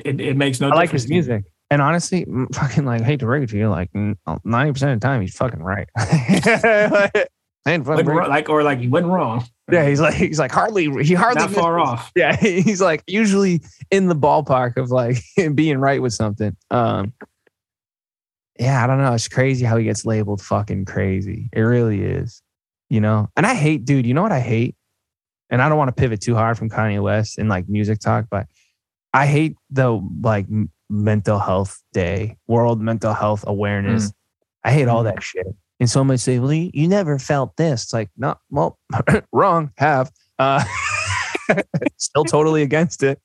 [0.04, 1.44] It, it makes no I like difference his music.
[1.70, 5.06] And honestly, fucking like, hate to break it to you, like ninety percent of the
[5.06, 5.88] time, he's fucking right.
[7.68, 9.44] Ain't fucking wrong- like or like he wasn't wrong.
[9.70, 12.10] Yeah, he's like he's like hardly he hardly Not far off.
[12.16, 15.18] Yeah, he's like usually in the ballpark of like
[15.54, 16.56] being right with something.
[16.70, 17.12] Um
[18.58, 19.12] Yeah, I don't know.
[19.12, 21.50] It's crazy how he gets labeled fucking crazy.
[21.52, 22.42] It really is.
[22.88, 23.28] You know?
[23.36, 24.74] And I hate, dude, you know what I hate?
[25.50, 28.26] And I don't want to pivot too hard from Kanye West and like music talk,
[28.30, 28.46] but
[29.12, 30.46] I hate the like
[30.88, 34.12] mental health day, world mental health awareness.
[34.64, 35.46] I hate all that shit.
[35.78, 37.84] And someone might say, well, you, you never felt this.
[37.84, 38.78] It's like, no, well,
[39.32, 40.10] wrong, have.
[40.38, 40.62] Uh,
[41.96, 43.18] still totally against it.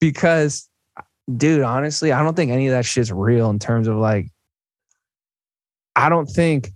[0.00, 0.68] Because,
[1.36, 4.28] dude, honestly, I don't think any of that shit's real in terms of like,
[5.94, 6.70] I don't think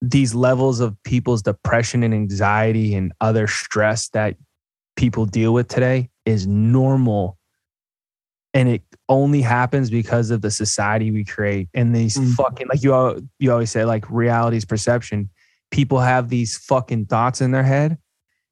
[0.00, 4.36] these levels of people's depression and anxiety and other stress that
[4.96, 7.38] people deal with today is normal.
[8.54, 12.34] And it only happens because of the society we create and these Mm.
[12.34, 15.30] fucking like you al- you always say like reality's perception.
[15.70, 17.96] People have these fucking thoughts in their head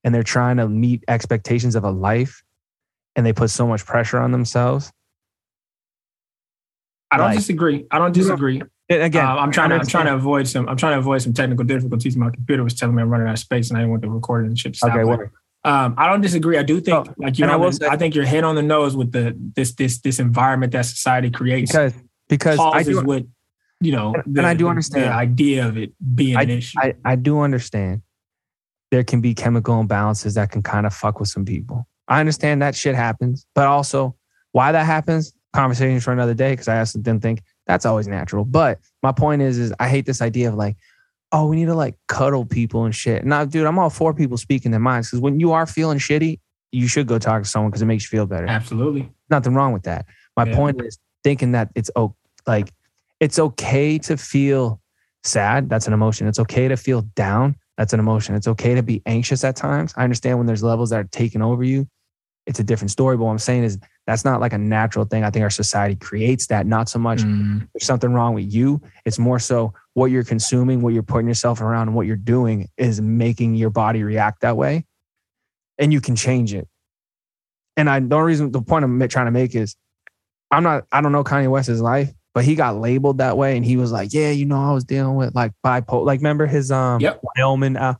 [0.02, 2.42] and they're trying to meet expectations of a life
[3.14, 4.90] and they put so much pressure on themselves.
[7.10, 7.86] I don't Like- disagree.
[7.90, 8.62] I don't disagree.
[8.88, 11.32] Again, Um, I'm trying to I'm trying to avoid some I'm trying to avoid some
[11.34, 12.16] technical difficulties.
[12.16, 14.08] My computer was telling me I'm running out of space and I didn't want the
[14.10, 14.78] recording and shit.
[14.82, 15.18] Okay, well,
[15.62, 16.56] Um, I don't disagree.
[16.56, 18.54] I do think, Oh, like you I know, will say- I think you're head on
[18.54, 21.92] the nose with the this this this environment that society creates because
[22.28, 23.24] because I do what
[23.82, 25.04] you know, And- and I do the- understand.
[25.04, 26.78] the idea of it being an issue.
[26.80, 28.02] I, I do understand
[28.90, 31.86] there can be chemical imbalances that can kind of fuck with some people.
[32.08, 34.16] I understand that shit happens, but also
[34.52, 38.44] why that happens, conversation for another day, because I also didn't think that's always natural.
[38.44, 40.76] But my point is, is I hate this idea of like,
[41.32, 43.24] oh, we need to like cuddle people and shit.
[43.24, 46.40] Now, dude, I'm all for people speaking their minds because when you are feeling shitty,
[46.72, 49.10] you should go talk to someone because it makes you feel better Absolutely.
[49.28, 50.06] nothing wrong with that.
[50.36, 50.54] My Yeah.
[50.56, 52.14] point is thinking that it's o-
[52.46, 52.72] like
[53.20, 54.80] it's okay to feel
[55.24, 55.68] sad.
[55.68, 56.26] That's an emotion.
[56.26, 57.56] It's okay to feel down.
[57.76, 58.34] That's an emotion.
[58.34, 59.92] It's okay to be anxious at times.
[59.96, 61.86] I understand when there's levels that are taking over you.
[62.46, 63.16] It's a different story.
[63.16, 65.24] But what I'm saying is that's not like a natural thing.
[65.24, 66.66] I think our society creates that.
[66.66, 68.80] Not so much Mm, there's something wrong with you.
[69.04, 72.68] It's more so what you're consuming, what you're putting yourself around, and what you're doing
[72.76, 74.86] is making your body react that way.
[75.78, 76.66] And you can change it.
[77.76, 79.76] And I the reason the point I'm trying to make is
[80.50, 83.64] I'm not I don't know Kanye West's life, but he got labeled that way and
[83.64, 86.04] he was like, Yeah, you know, I was dealing with like bipolar.
[86.04, 87.22] Like remember his um Yep.
[87.36, 87.94] Wyoming uh,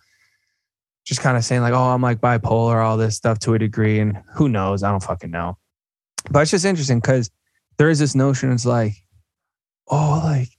[1.11, 3.99] just kind of saying like, oh, I'm like bipolar, all this stuff to a degree.
[3.99, 4.85] And who knows?
[4.85, 5.59] I don't fucking know.
[6.31, 7.33] But it's just interesting because
[7.79, 8.93] there is this notion, it's like,
[9.89, 10.51] oh, like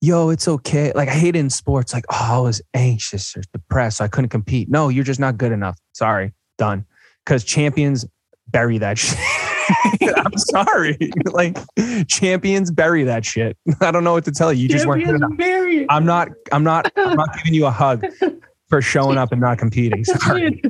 [0.00, 0.92] yo, it's okay.
[0.94, 1.92] Like I hate it in sports.
[1.92, 4.70] Like, oh, I was anxious or depressed, so I couldn't compete.
[4.70, 5.76] No, you're just not good enough.
[5.94, 6.86] Sorry, done.
[7.24, 8.06] Because champions
[8.46, 9.18] bury that shit.
[10.16, 10.96] I'm sorry.
[11.32, 11.58] like
[12.06, 13.58] champions bury that shit.
[13.80, 14.62] I don't know what to tell you.
[14.62, 15.86] You just weren't good enough.
[15.90, 16.28] I'm not.
[16.52, 16.92] I'm not.
[16.96, 18.06] I'm not giving you a hug
[18.68, 20.04] for showing up and not competing.
[20.04, 20.62] Sorry.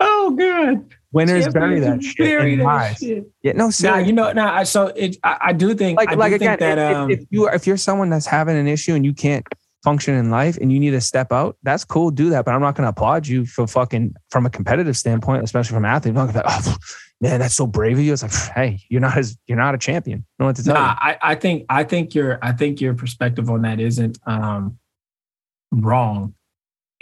[0.00, 0.94] oh, God.
[1.12, 2.16] Winners bury that shit.
[2.18, 3.24] bury that shit.
[3.42, 4.08] Yeah, no, seriously.
[4.08, 4.52] you know, nah.
[4.52, 7.10] I- So it, I, I do think, like I like think again, that if, um,
[7.10, 9.46] if, you if you're someone that's having an issue and you can't
[9.84, 12.10] function in life and you need to step out, that's cool.
[12.10, 15.44] Do that, but I'm not going to applaud you for fucking from a competitive standpoint,
[15.44, 16.16] especially from an athlete.
[16.16, 16.76] I'm not be like, oh,
[17.20, 18.12] man, that's so brave of you.
[18.12, 20.26] It's like, hey, you're not as you're not a champion.
[20.40, 23.48] I what to tell Nah, I, I think I think your I think your perspective
[23.50, 24.78] on that isn't um,
[25.70, 26.34] wrong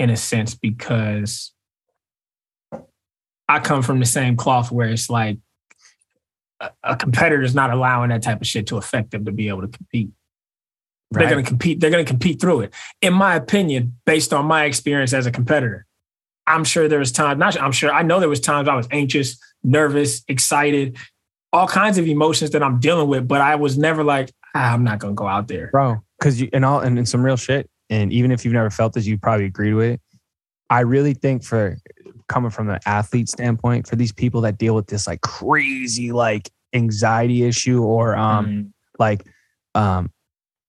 [0.03, 1.53] in a sense because
[3.49, 5.39] I come from the same cloth where it's like
[6.59, 9.49] a, a competitor is not allowing that type of shit to affect them to be
[9.49, 10.09] able to compete.
[10.09, 10.13] you.
[11.13, 11.79] They're going to compete.
[11.79, 12.75] They're going to compete through it.
[13.01, 15.87] In my opinion, based on my experience as a competitor,
[16.49, 17.39] I'm sure there was times.
[17.39, 17.61] Not.
[17.61, 17.93] I'm sure.
[17.93, 20.97] I know there was times I was anxious, nervous, excited,
[21.53, 23.29] all kinds of emotions that I'm dealing with.
[23.29, 25.69] But I was never like, ah, I'm not going to go out there.
[25.69, 26.03] bro.
[26.19, 27.71] Because you and all and, and some real shit.
[27.93, 30.01] And even if you've never felt this, you probably agreed with it.
[30.71, 31.77] I really think for
[32.27, 36.51] coming from an athlete standpoint, for these people that deal with this like crazy like
[36.73, 38.73] anxiety issue or um Mm.
[38.99, 39.27] like
[39.75, 40.11] um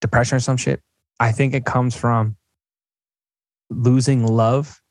[0.01, 0.81] depression or some shit,
[1.21, 2.35] I think it comes from
[3.69, 4.81] losing love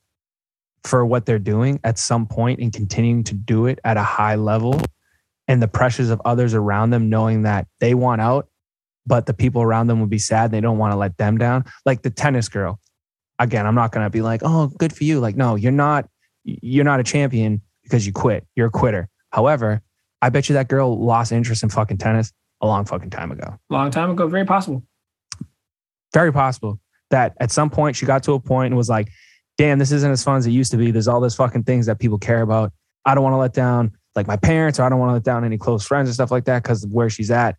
[0.85, 4.37] for what they're doing at some point and continuing to do it at a high
[4.37, 4.81] level
[5.49, 8.49] and the pressures of others around them knowing that they want out
[9.07, 11.65] but the people around them would be sad they don't want to let them down
[11.87, 12.81] like the tennis girl
[13.39, 16.09] again i'm not going to be like oh good for you like no you're not
[16.45, 19.83] you're not a champion because you quit you're a quitter however
[20.21, 23.59] i bet you that girl lost interest in fucking tennis a long fucking time ago
[23.71, 24.83] long time ago, very possible.
[26.13, 26.79] very possible
[27.13, 29.09] that at some point she got to a point and was like,
[29.57, 30.91] damn, this isn't as fun as it used to be.
[30.91, 32.73] There's all those fucking things that people care about.
[33.05, 35.23] I don't want to let down like my parents or I don't want to let
[35.23, 37.57] down any close friends and stuff like that because of where she's at.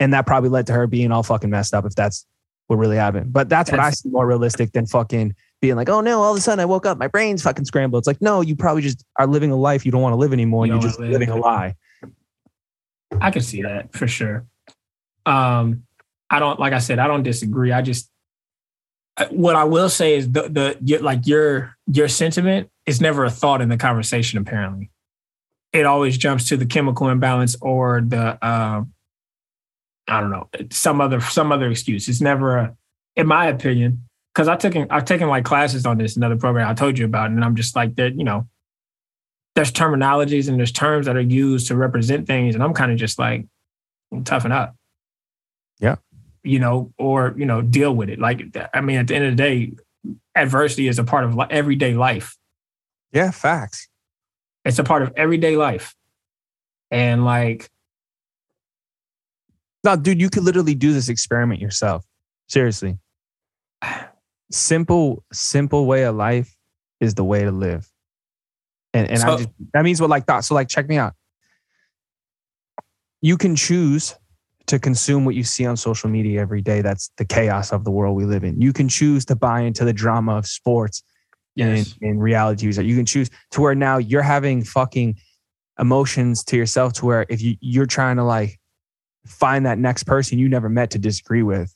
[0.00, 2.26] And that probably led to her being all fucking messed up if that's
[2.66, 3.32] what really happened.
[3.32, 6.38] But that's what I see more realistic than fucking being like, oh no, all of
[6.38, 8.00] a sudden I woke up, my brain's fucking scrambled.
[8.00, 10.32] It's like, no, you probably just are living a life you don't want to live
[10.32, 10.66] anymore.
[10.66, 11.74] You and you're just living a lie.
[13.20, 14.46] I can see that for sure.
[15.26, 15.84] Um,
[16.30, 17.72] I don't like I said, I don't disagree.
[17.72, 18.10] I just
[19.30, 23.30] what I will say is the the your, like your your sentiment is never a
[23.30, 24.38] thought in the conversation.
[24.38, 24.90] Apparently,
[25.72, 28.92] it always jumps to the chemical imbalance or the um,
[30.06, 32.08] I don't know some other some other excuse.
[32.08, 32.76] It's never a,
[33.16, 36.74] in my opinion, because I took I've taken like classes on this another program I
[36.74, 38.16] told you about, and I'm just like that.
[38.16, 38.46] You know,
[39.54, 42.98] there's terminologies and there's terms that are used to represent things, and I'm kind of
[42.98, 43.46] just like
[44.24, 44.76] toughen up.
[45.78, 45.96] Yeah.
[46.42, 48.18] You know, or you know, deal with it.
[48.18, 49.72] Like I mean, at the end of the day,
[50.34, 52.36] adversity is a part of everyday life.
[53.12, 53.88] Yeah, facts.
[54.64, 55.94] It's a part of everyday life,
[56.90, 57.70] and like
[59.84, 62.04] No, dude, you could literally do this experiment yourself.
[62.48, 62.98] Seriously.
[64.50, 66.56] Simple, simple way of life
[67.00, 67.86] is the way to live.
[68.92, 70.44] And and I So- just that means what like thought.
[70.44, 71.14] So like check me out.
[73.20, 74.14] You can choose
[74.66, 76.80] to consume what you see on social media every day.
[76.80, 78.60] That's the chaos of the world we live in.
[78.60, 81.02] You can choose to buy into the drama of sports
[81.54, 82.86] yes, in, in reality TV.
[82.86, 85.16] You can choose to where now you're having fucking
[85.78, 88.58] emotions to yourself to where if you, you're trying to like
[89.26, 91.74] find that next person you never met to disagree with,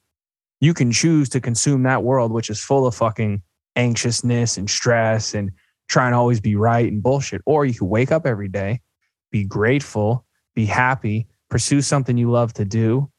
[0.61, 3.43] you can choose to consume that world, which is full of fucking
[3.77, 5.53] anxiousness and stress and
[5.89, 7.41] trying to always be right and bullshit.
[7.47, 8.81] Or you can wake up every day,
[9.31, 13.11] be grateful, be happy, pursue something you love to do,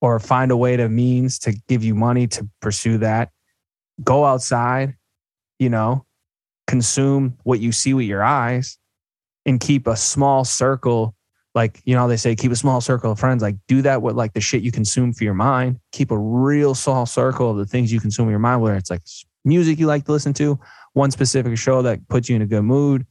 [0.00, 3.30] or find a way to means to give you money to pursue that.
[4.02, 4.94] Go outside,
[5.58, 6.04] you know,
[6.66, 8.78] consume what you see with your eyes
[9.44, 11.14] and keep a small circle.
[11.56, 13.42] Like, you know, they say keep a small circle of friends.
[13.42, 15.80] Like, do that with like the shit you consume for your mind.
[15.90, 18.90] Keep a real small circle of the things you consume in your mind, whether it's
[18.90, 19.00] like
[19.42, 20.60] music you like to listen to,
[20.92, 23.06] one specific show that puts you in a good mood,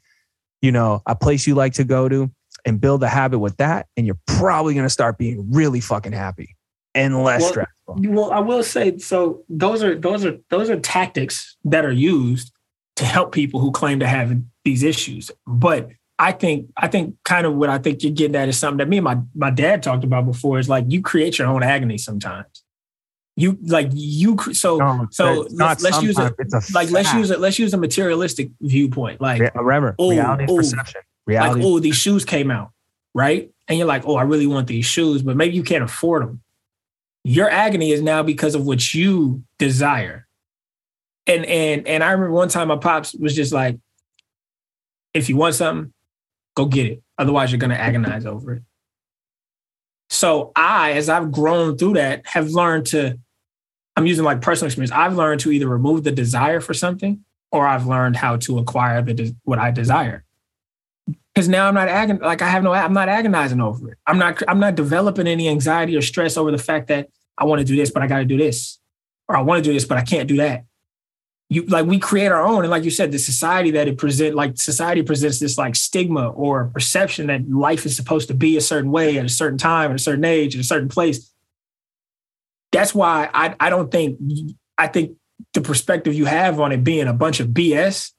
[0.62, 2.30] you know, a place you like to go to,
[2.66, 3.88] and build a habit with that.
[3.98, 6.56] And you're probably going to start being really fucking happy
[6.94, 7.96] and less Well, stressful.
[7.98, 9.44] Well, I will say so.
[9.50, 12.52] Those are those are those are tactics that are used
[12.98, 15.32] to help people who claim to have these issues.
[15.48, 18.78] But I think I think kind of what I think you're getting at is something
[18.78, 20.60] that me and my my dad talked about before.
[20.60, 22.64] Is like you create your own agony sometimes.
[23.36, 27.40] You like you so No, so let's, let's use it a like let's use it
[27.42, 30.56] let's use a materialistic viewpoint like Re- Remember, Oh, reality oh.
[30.56, 31.02] perception.
[31.28, 32.72] like oh these shoes came out
[33.14, 36.24] right and you're like oh I really want these shoes but maybe you can't afford
[36.24, 36.42] them
[37.26, 40.28] your agony is now because of what you desire.
[41.26, 43.80] And and and I remember one time my pops was just like,
[45.16, 45.92] if you want something,
[46.56, 47.04] go get it.
[47.18, 48.64] Otherwise, you're gonna agonize over it.
[50.10, 53.20] So I, as I've grown through that, have learned to,
[53.96, 54.92] I'm using like personal experience.
[54.92, 59.02] I've learned to either remove the desire for something or I've learned how to acquire
[59.02, 60.24] the what I desire.
[61.34, 63.98] Because now I'm not agon- like I have no I'm not agonizing over it.
[64.08, 67.60] I'm not I'm not developing any anxiety or stress over the fact that I want
[67.60, 68.80] to do this, but I got to do this,
[69.28, 70.64] or I want to do this, but I can't do that.
[71.50, 74.36] You like we create our own, and like you said, the society that it present
[74.36, 78.62] like society presents this like stigma or perception that life is supposed to be a
[78.62, 81.32] certain way at a certain time, at a certain age, at a certain place.
[82.72, 84.20] That's why I I don't think
[84.78, 85.18] I think
[85.54, 88.12] the perspective you have on it being a bunch of BS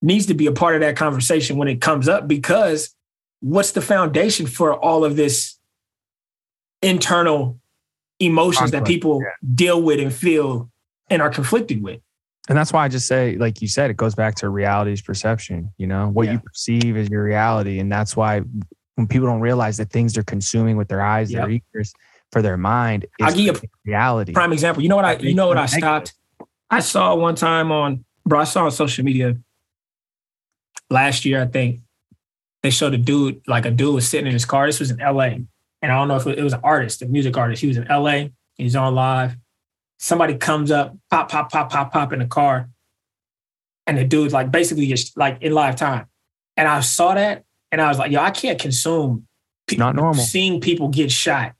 [0.00, 2.94] needs to be a part of that conversation when it comes up because
[3.40, 5.58] what's the foundation for all of this
[6.82, 7.58] internal
[8.20, 9.22] emotions that Conflict, people
[9.54, 10.70] deal with and feel
[11.10, 12.00] and are conflicted with.
[12.48, 15.72] And that's why I just say, like you said, it goes back to reality's perception.
[15.78, 16.32] You know, what Yeah.
[16.32, 17.78] you perceive is your reality.
[17.78, 18.42] And that's why
[18.96, 21.94] when people don't realize that things they're consuming with their eyes, their ears,
[22.32, 24.32] for their mind I'll give you a reality.
[24.32, 24.82] Prime example.
[24.82, 26.14] You know what I you know what I stopped?
[26.68, 29.36] I saw one time on bro, I saw on social media
[30.90, 31.80] last year, I think.
[32.62, 34.66] They showed a dude, like a dude was sitting in his car.
[34.66, 35.36] This was in LA.
[35.82, 37.60] And I don't know if it, it was an artist, a music artist.
[37.60, 38.28] He was in LA.
[38.56, 39.36] He's on live.
[40.04, 42.68] Somebody comes up, pop, pop, pop, pop, pop in the car.
[43.86, 46.08] And the dude's like basically just like in live time.
[46.58, 49.26] And I saw that and I was like, yo, I can't consume
[49.66, 50.22] pe- Not normal.
[50.22, 51.54] seeing people get shot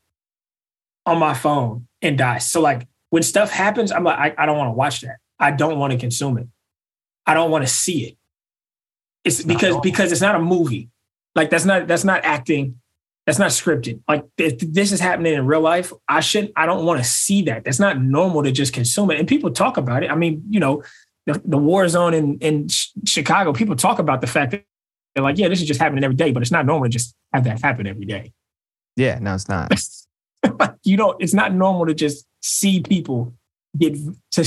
[1.07, 2.37] on my phone and die.
[2.37, 5.17] So like when stuff happens, I'm like, I, I don't want to watch that.
[5.39, 6.47] I don't want to consume it.
[7.25, 8.19] I don't want to see it.
[9.25, 10.91] It's It's because because it's not a movie.
[11.35, 12.79] Like that's not that's not acting.
[13.27, 14.01] That's not scripted.
[14.07, 16.53] Like if this is happening in real life, I shouldn't.
[16.57, 17.65] I don't want to see that.
[17.65, 19.19] That's not normal to just consume it.
[19.19, 20.11] And people talk about it.
[20.11, 20.83] I mean, you know,
[21.27, 23.53] the, the war zone in in Ch- Chicago.
[23.55, 24.65] People talk about the fact that
[25.15, 27.15] they're like, yeah, this is just happening every day, but it's not normal to just
[27.33, 28.33] have that happen every day.
[28.97, 29.73] yeah, no, it's not.
[30.85, 33.33] you don't it's not normal to just see people
[33.79, 33.97] get
[34.33, 34.45] to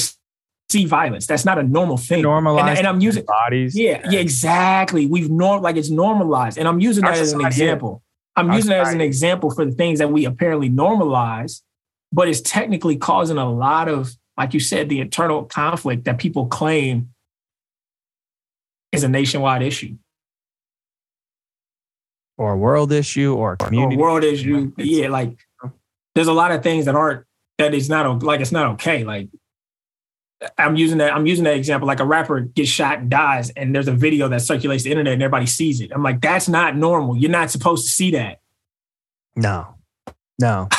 [0.70, 3.76] see violence that's not a normal thing Normalized and, and i'm using bodies.
[3.76, 7.40] yeah yeah exactly we've norm like it's normalized and i'm using Our that as an
[7.40, 8.04] society- example
[8.38, 11.62] i'm using that as an example for the things that we apparently normalize
[12.12, 16.46] but it's technically causing a lot of like you said the internal conflict that people
[16.48, 17.10] claim
[18.92, 19.96] is a nationwide issue
[22.38, 23.98] Or a world issue or a or community.
[23.98, 24.72] world issue.
[24.78, 25.38] Yeah, like
[26.14, 27.26] there's a lot of things that aren't
[27.58, 29.04] that is not like it's not okay.
[29.04, 29.28] Like
[30.58, 31.88] I'm using that I'm using that example.
[31.88, 35.14] Like a rapper gets shot and dies, and there's a video that circulates the internet
[35.14, 35.92] and everybody sees it.
[35.94, 37.18] I'm like, that's not normal.
[37.18, 38.40] You're not supposed to see that.
[39.36, 39.76] No,
[40.40, 40.70] no.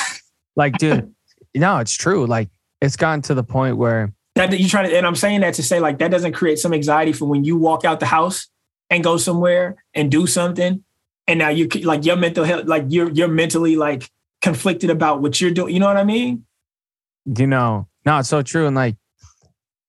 [0.56, 1.12] like, dude,
[1.54, 2.26] no, it's true.
[2.26, 5.54] Like, it's gotten to the point where That you trying to, and I'm saying that
[5.54, 8.48] to say like that doesn't create some anxiety for when you walk out the house
[8.90, 10.84] and go somewhere and do something,
[11.26, 14.08] and now you like your mental health, like you're you're mentally like
[14.40, 15.74] conflicted about what you're doing.
[15.74, 16.44] You know what I mean?
[17.36, 18.66] you know, no, it's so true.
[18.66, 18.96] And like,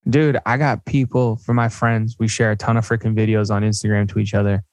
[0.10, 2.16] dude, I got people from my friends.
[2.20, 4.64] We share a ton of freaking videos on Instagram to each other.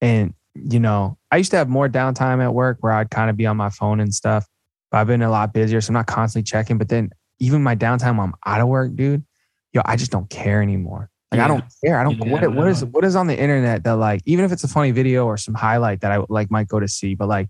[0.00, 3.36] And, you know, I used to have more downtime at work where I'd kind of
[3.36, 4.46] be on my phone and stuff.
[4.90, 5.80] But I've been a lot busier.
[5.80, 6.78] So I'm not constantly checking.
[6.78, 9.24] But then even my downtime when I'm out of work, dude,
[9.72, 11.10] yo, I just don't care anymore.
[11.30, 11.98] Like I don't care.
[11.98, 14.52] I don't Yeah, what, what is what is on the internet that like even if
[14.52, 17.26] it's a funny video or some highlight that I like might go to see, but
[17.26, 17.48] like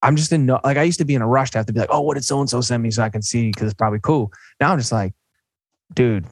[0.00, 1.72] I'm just in no like I used to be in a rush to have to
[1.74, 3.64] be like, oh, what did so and so send me so I can see because
[3.64, 4.32] it's probably cool.
[4.58, 5.12] Now I'm just like,
[5.92, 6.24] dude,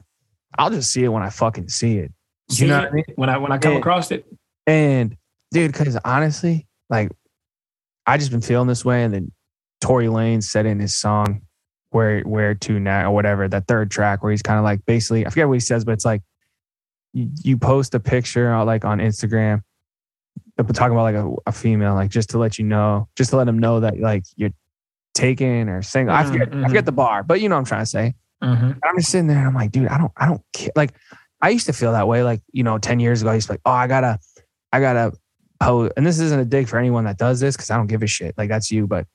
[0.57, 2.11] I'll just see it when I fucking see it.
[2.51, 3.05] You know what I mean?
[3.15, 3.79] When I when I come Yeah.
[3.79, 4.25] across it,
[4.67, 5.17] And
[5.51, 7.11] dude, because honestly, like
[8.05, 9.31] I just been feeling this way, and then
[9.81, 11.41] Tory Lanez said in his song
[11.89, 15.25] "Where Where to Now" or whatever that third track where he's kind of like basically
[15.25, 16.21] I forget what he says, but it's like
[17.13, 19.61] you, you post a picture uh, like on Instagram,
[20.57, 23.37] uh, talking about like a, a female, like just to let you know, just to
[23.37, 24.51] let them know that like you're
[25.13, 26.13] taken or single.
[26.15, 28.13] I Mhm, forget I forget the bar, but you know what I'm trying to say.
[28.43, 28.65] Mm-hmm.
[28.65, 30.71] And I'm just sitting there and I'm like, dude, I don't, I don't care.
[30.75, 30.93] Like,
[31.41, 32.23] I used to feel that way.
[32.23, 34.19] Like, you know, 10 years ago, I used to be like, oh, I gotta,
[34.71, 35.13] I gotta
[35.59, 35.93] post.
[35.97, 38.07] And this isn't a dig for anyone that does this because I don't give a
[38.07, 38.37] shit.
[38.37, 38.87] Like, that's you.
[38.87, 39.07] But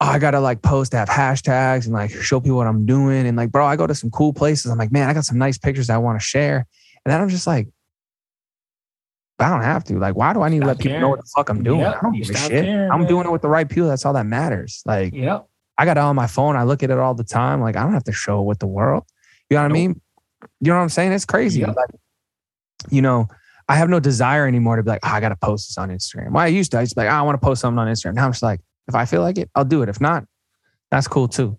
[0.00, 3.26] oh, I gotta like post to have hashtags and like show people what I'm doing.
[3.26, 4.70] And like, bro, I go to some cool places.
[4.70, 6.66] I'm like, man, I got some nice pictures I want to share.
[7.04, 7.68] And then I'm just like,
[9.38, 9.98] I don't have to.
[9.98, 11.80] Like, why do I need to Stop let people know what the fuck I'm doing?
[11.80, 12.64] Yep, I don't give a shit.
[12.64, 13.08] caring, I'm man.
[13.08, 13.88] doing it with the right people.
[13.88, 14.82] That's all that matters.
[14.86, 15.46] Like, Yep.
[15.78, 16.56] I got it on my phone.
[16.56, 17.60] I look at it all the time.
[17.60, 19.04] Like I don't have to show it with the world.
[19.50, 20.00] You know what I mean?
[20.60, 21.12] You know what I'm saying?
[21.12, 21.60] It's crazy.
[21.60, 21.68] Yeah.
[21.68, 21.90] Like,
[22.90, 23.28] you know,
[23.68, 25.90] I have no desire anymore to be like, oh, I got to post this on
[25.90, 26.30] Instagram.
[26.30, 26.78] Well, I used to.
[26.78, 28.14] I used to be like, "Oh, I want to post something on Instagram.
[28.14, 29.88] Now I'm just like, if I feel like it, I'll do it.
[29.88, 30.24] If not,
[30.90, 31.58] That's cool too.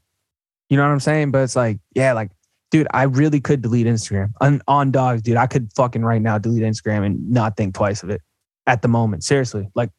[0.70, 1.32] You know what I'm saying?
[1.32, 2.32] But it's like, yeah, like,
[2.72, 5.38] dude, I really could delete Instagram on, on dogs, dude.
[5.38, 8.22] I could fucking right now delete Instagram and not think twice of it
[8.66, 9.24] at the moment.
[9.24, 9.90] Seriously, like,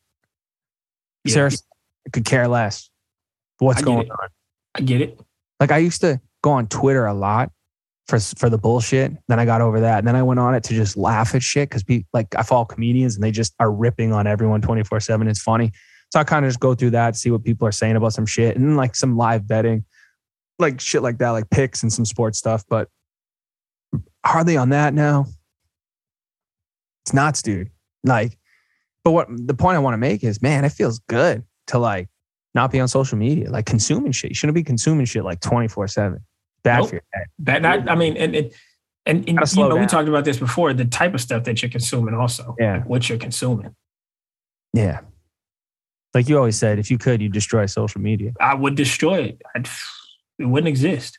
[1.25, 1.35] Yeah.
[1.35, 1.67] seriously,
[2.07, 2.91] I could care less
[3.59, 4.11] what's going it.
[4.11, 4.29] on.
[4.75, 5.21] I get it.
[5.61, 7.51] Like, I used to go on Twitter a lot
[8.07, 9.13] for for the bullshit.
[9.29, 11.43] Then I got over that, and then I went on it to just laugh at
[11.43, 14.83] shit because people like I follow comedians and they just are ripping on everyone twenty
[14.83, 15.29] four seven.
[15.29, 15.73] It's funny.
[16.11, 18.25] So I kind of just go through that, see what people are saying about some
[18.25, 19.85] shit, and like some live betting,
[20.59, 22.65] like shit like that, like picks and some sports stuff.
[22.69, 22.89] But
[24.25, 25.27] hardly on that now.
[27.05, 27.71] It's nuts, dude.
[28.05, 28.39] Like,
[29.05, 32.09] but what the point I want to make is, man, it feels good to like
[32.59, 34.31] not be on social media, like consuming shit.
[34.31, 36.25] You shouldn't be consuming shit like twenty four seven.
[36.65, 36.89] Bad Nope.
[36.89, 37.27] for your head.
[37.41, 38.53] That not, I mean, and and
[39.07, 40.75] and, and you know, we talked about this before.
[40.75, 42.81] The type of stuff that you're consuming, also, Yeah.
[42.83, 43.75] what you're consuming.
[44.75, 45.01] Yeah.
[46.15, 48.33] Like you always said, if you could, you destroy social media.
[48.41, 49.43] I would destroy it.
[49.55, 49.69] I'd,
[50.39, 51.19] it wouldn't exist.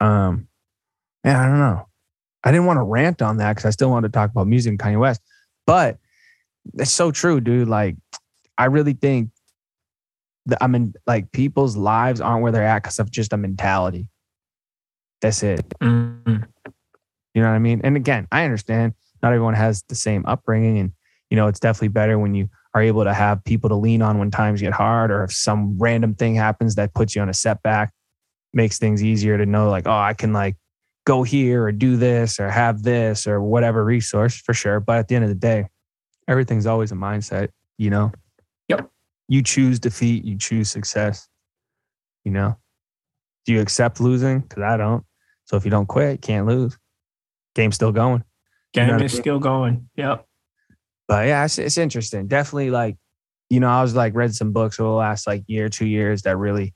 [0.00, 0.48] Um,
[1.24, 1.88] yeah, I don't know.
[2.44, 4.70] I didn't want to rant on that because I still wanted to talk about music
[4.70, 5.20] and Kanye West,
[5.66, 5.98] but
[6.74, 7.68] it's so true, dude.
[7.68, 7.96] Like,
[8.56, 9.30] I really think
[10.48, 14.08] that I mean, like, people's lives aren't where they're at because of just a mentality.
[15.20, 15.68] That's it.
[15.80, 16.46] Mm.
[17.34, 17.80] You know what I mean?
[17.84, 20.92] And again, I understand not everyone has the same upbringing, and
[21.30, 24.18] you know, it's definitely better when you are able to have people to lean on
[24.18, 27.34] when times get hard, or if some random thing happens that puts you on a
[27.34, 27.92] setback,
[28.52, 30.56] makes things easier to know, like, oh, I can like
[31.04, 34.80] go here or do this or have this or whatever resource for sure.
[34.80, 35.68] But at the end of the day,
[36.28, 38.12] everything's always a mindset, you know?
[39.28, 41.28] You choose defeat, you choose success,
[42.24, 42.56] you know?
[43.44, 44.40] Do you accept losing?
[44.40, 45.04] Because I don't.
[45.44, 46.76] So if you don't quit, can't lose.
[47.54, 48.24] Game's still going.
[48.74, 49.88] You know Game is still going.
[49.96, 50.26] Yep.
[51.08, 52.26] But yeah, it's, it's interesting.
[52.26, 52.96] Definitely like,
[53.48, 56.22] you know, I was like read some books over the last like year, two years
[56.22, 56.74] that really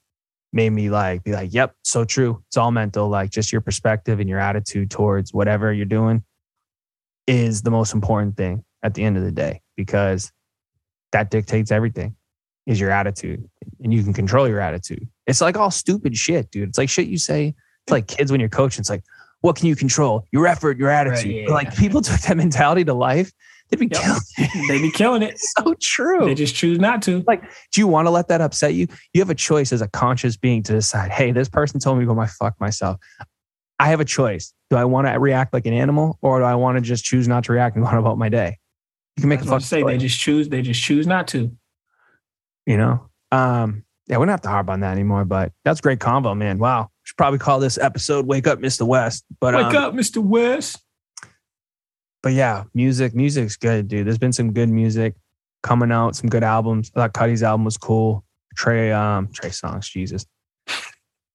[0.53, 2.43] made me like be like, yep, so true.
[2.49, 3.09] It's all mental.
[3.09, 6.25] Like just your perspective and your attitude towards whatever you're doing
[7.27, 10.33] is the most important thing at the end of the day because
[11.13, 12.17] that dictates everything
[12.67, 13.49] is your attitude
[13.83, 15.09] and you can control your attitude.
[15.27, 16.69] It's like all stupid shit, dude.
[16.69, 17.55] It's like shit you say
[17.87, 18.81] to like kids when you're coaching.
[18.83, 19.03] It's like,
[19.41, 20.27] what can you control?
[20.31, 21.33] Your effort, your attitude.
[21.33, 21.45] yeah.
[21.49, 23.33] But, like people took that mentality to life.
[23.71, 24.01] They'd be Yep.
[24.03, 24.69] killing it.
[24.69, 25.39] They be killing it.
[25.59, 26.27] so true.
[26.27, 27.25] They just choose not to.
[27.27, 27.43] Like,
[27.73, 28.87] do you want to let that upset you?
[29.15, 32.03] You have a choice as a conscious being to decide, hey, this person told me
[32.05, 32.99] to go my fuck myself.
[33.79, 34.53] I have a choice.
[34.71, 37.27] Do I want to react like an animal or do I want to just choose
[37.27, 38.59] not to react and go on about my day?
[39.17, 39.83] You can make That's a fuck say.
[39.83, 40.49] They just choose.
[40.51, 41.51] They just choose not to.
[42.67, 43.11] You know?
[43.31, 46.59] Um, yeah, we don't have to harp on that anymore, but that's great combo, man.
[46.59, 46.91] Wow.
[47.05, 48.87] Should probably call this episode Wake Up, Mr.
[48.87, 49.25] West.
[49.41, 50.23] But Wake um, up, Mr.
[50.23, 50.79] West.
[52.23, 54.07] but yeah, music, music's good, dude.
[54.07, 55.15] There's been some good music
[55.63, 56.91] coming out, some good albums.
[56.95, 58.25] I thought Cudi's album was cool.
[58.57, 60.27] Trey, um, Trey Songz, Jesus.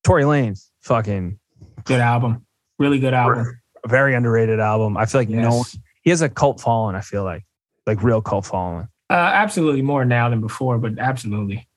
[0.04, 1.40] Tory Lanez fucking
[1.86, 2.46] Good album.
[2.80, 3.60] Really good album.
[3.84, 4.98] a very underrated album.
[4.98, 5.66] I feel like no one,
[6.04, 7.44] he has a cult following, I feel like.
[7.86, 8.88] Like real cult following.
[9.10, 11.68] Uh, absolutely more now than before, but absolutely.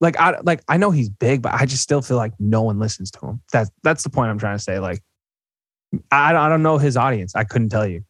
[0.00, 2.78] Like I like I know he's big, but I just still feel like no one
[2.78, 3.42] listens to him.
[3.52, 4.78] That's that's the point I'm trying to say.
[4.78, 5.02] Like
[6.12, 7.34] I, I don't know his audience.
[7.34, 8.04] I couldn't tell you.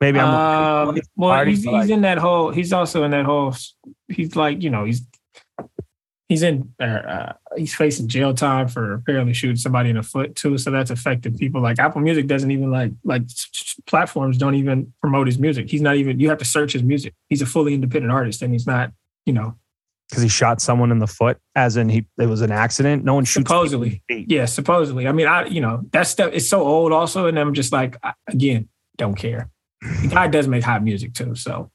[0.00, 2.50] Maybe I'm Um, well, party, he's, but, like- he's in that whole.
[2.50, 3.54] He's also in that whole.
[4.08, 5.06] He's like you know he's
[6.32, 6.72] he's in.
[6.80, 10.56] Uh, uh, he's facing jail time for apparently shooting somebody in the foot too.
[10.56, 11.60] So that's affected people.
[11.60, 13.24] Like Apple Music doesn't even like like
[13.86, 15.70] platforms don't even promote his music.
[15.70, 16.18] He's not even.
[16.18, 17.12] You have to search his music.
[17.28, 18.92] He's a fully independent artist, and he's not.
[19.26, 19.54] You know,
[20.08, 23.04] because he shot someone in the foot, as in he it was an accident.
[23.04, 24.02] No one shoots Supposedly.
[24.08, 24.46] yeah.
[24.46, 27.72] Supposedly, I mean, I you know that stuff is so old also, and I'm just
[27.72, 29.50] like I, again, don't care.
[29.82, 31.70] The guy does make hot music too, so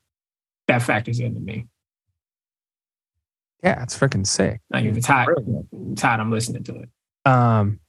[0.68, 1.68] that factors into me.
[3.64, 4.62] Yeah, it's freaking sick.
[4.70, 5.28] Like if it's hot,
[5.91, 6.20] it's hot.
[6.20, 6.89] I'm listening to it.
[7.26, 7.80] Um,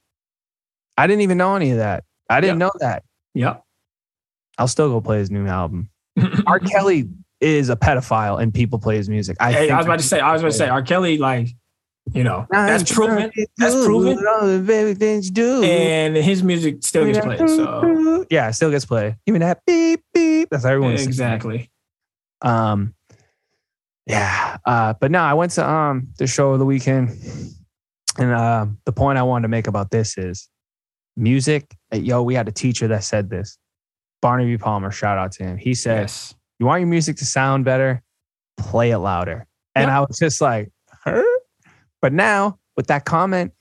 [0.97, 2.03] I didn't even know any of that.
[2.29, 3.03] I didn't know that.
[3.35, 3.63] Yep.
[4.57, 5.89] I'll still go play his new album.
[6.47, 6.59] R.
[6.59, 7.07] Kelly
[7.39, 9.37] is a pedophile, and people play his music.
[9.39, 10.81] I, Hey, think I was about to say, I was about to say, R.
[10.81, 11.47] Kelly, like,
[12.11, 15.63] you know, that's proven, that's proven, All the very things do.
[15.63, 17.37] and his music still gets played.
[17.37, 19.15] So yeah, it still gets played.
[19.27, 20.49] Even that beep beep.
[20.49, 21.69] That's how everyone exactly.
[22.41, 22.95] Um,
[24.09, 24.57] yeah.
[24.65, 27.09] Uh, but no, I went to um the show over the weekend,
[28.17, 30.49] and uh, the point I wanted to make about this is
[31.15, 31.75] music.
[31.93, 33.57] uh, Yo, we had a teacher that said this.
[34.21, 35.57] Barnaby Palmer, shout out to him.
[35.57, 36.35] He said, Yes.
[36.59, 38.01] "You want your music to sound better,
[38.57, 39.45] play it louder."
[39.75, 39.97] And Yeah.
[39.97, 40.71] I was just like,
[41.05, 41.23] huh?
[42.01, 43.53] But now with that comment,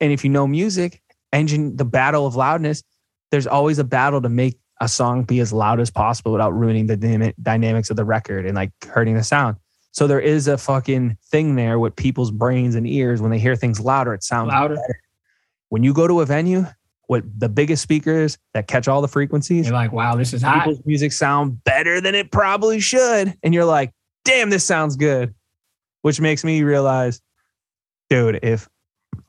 [0.00, 1.00] and if you know music,
[1.32, 2.82] engine the battle of loudness,
[3.30, 6.86] there's always a battle to make a song be as loud as possible without ruining
[6.86, 9.56] the dynamics of the record and like hurting the sound.
[9.92, 13.20] So there is a fucking thing there with people's brains and ears.
[13.20, 14.76] When they hear things louder, it sounds Louder.
[14.76, 15.00] better.
[15.68, 16.64] When you go to a venue,
[17.06, 20.64] what the biggest speakers that catch all the frequencies, You're like, wow, this is hot.
[20.64, 23.36] people's music sound better than it probably should.
[23.42, 23.92] And you're like,
[24.24, 25.34] damn, this sounds good.
[26.02, 27.20] Which makes me realize,
[28.08, 28.68] dude, if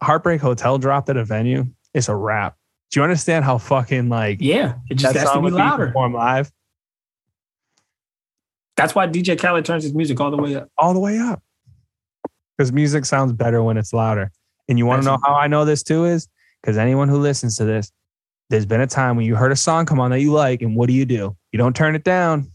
[0.02, 2.56] Heartbreak Hotel dropped at a venue, it's a wrap.
[2.92, 5.88] Do you understand how fucking like Yeah, it just that has to be louder.
[5.88, 6.52] performed live
[8.78, 10.70] That's why DJ Khaled turns his music all the way up.
[10.78, 11.42] all the way up?
[12.58, 14.32] Because music sounds better when it's louder.
[14.70, 16.28] And you want to know how I know this too is
[16.62, 17.92] because anyone who listens to this,
[18.50, 20.76] there's been a time when you heard a song come on that you like, and
[20.76, 21.36] what do you do?
[21.52, 22.52] You don't turn it down.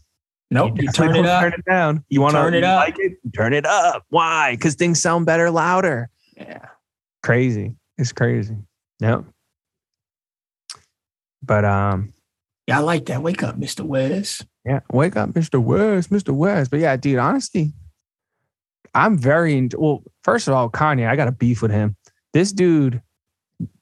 [0.49, 1.41] Nope, you definitely turn it up.
[1.41, 2.03] Turn it down.
[2.09, 2.85] You want to turn it up.
[2.85, 3.17] Like it?
[3.23, 4.05] You turn it up.
[4.09, 4.53] Why?
[4.53, 6.09] Because things sound better louder.
[6.37, 6.65] Yeah.
[7.21, 7.75] Crazy.
[7.97, 8.55] It's crazy.
[8.99, 9.25] Yep.
[11.43, 12.13] But um,
[12.67, 13.21] Yeah, I like that.
[13.21, 13.81] Wake up, Mr.
[13.81, 14.45] Wes.
[14.67, 14.79] Yeah.
[14.91, 15.61] Wake up, Mr.
[15.61, 16.33] West, Mr.
[16.33, 16.69] West.
[16.71, 17.73] But yeah, dude, honestly,
[18.93, 20.03] I'm very well.
[20.23, 21.95] First of all, Kanye, I got a beef with him.
[22.33, 23.01] This dude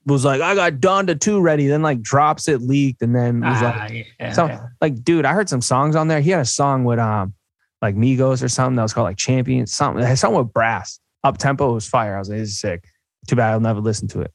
[0.06, 3.62] was like, I got Donda 2 ready, then like drops it leaked, and then was
[3.62, 3.88] like, Ah,
[4.20, 4.32] yeah.
[4.34, 6.22] So- like, dude, I heard some songs on there.
[6.22, 7.34] He had a song with um
[7.82, 10.04] like Migos or something that was called like Champion, something.
[10.04, 11.00] It had something with brass.
[11.24, 12.16] Up tempo was fire.
[12.16, 12.84] I was like, this is sick.
[13.28, 14.32] Too bad I'll never listen to it.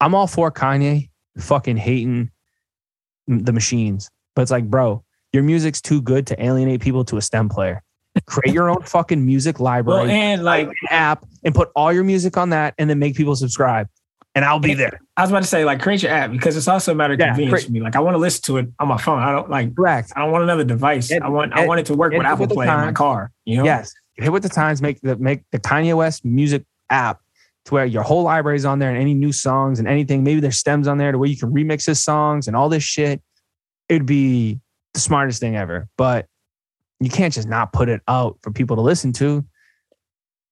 [0.00, 2.30] I'm all for Kanye fucking hating
[3.26, 4.08] the machines.
[4.34, 7.82] But it's like, bro, your music's too good to alienate people to a STEM player.
[8.26, 12.02] Create your own fucking music well, library and like like app and put all your
[12.02, 13.88] music on that and then make people subscribe.
[14.34, 15.00] And I'll be there.
[15.16, 17.18] I was about to say, like, create your app because it's also a matter of
[17.20, 17.80] Yeah, convenience create- for me.
[17.80, 19.18] Like, I want to listen to it on my phone.
[19.20, 19.74] I don't like.
[19.74, 20.12] Correct.
[20.14, 21.10] I don't want another device.
[21.10, 21.52] And- I want.
[21.52, 23.32] I want it to work with Apple Play in my car.
[23.44, 23.64] You know.
[23.64, 23.92] Yes.
[24.14, 27.20] Hit with the times, make the make the Kanye West music app
[27.64, 30.22] to where your whole library is on there and any new songs and anything.
[30.22, 32.82] Maybe there's stems on there to where you can remix his songs and all this
[32.84, 33.22] shit.
[33.88, 34.60] It'd be
[34.94, 35.88] the smartest thing ever.
[35.96, 36.26] But
[37.00, 39.44] you can't just not put it out for people to listen to.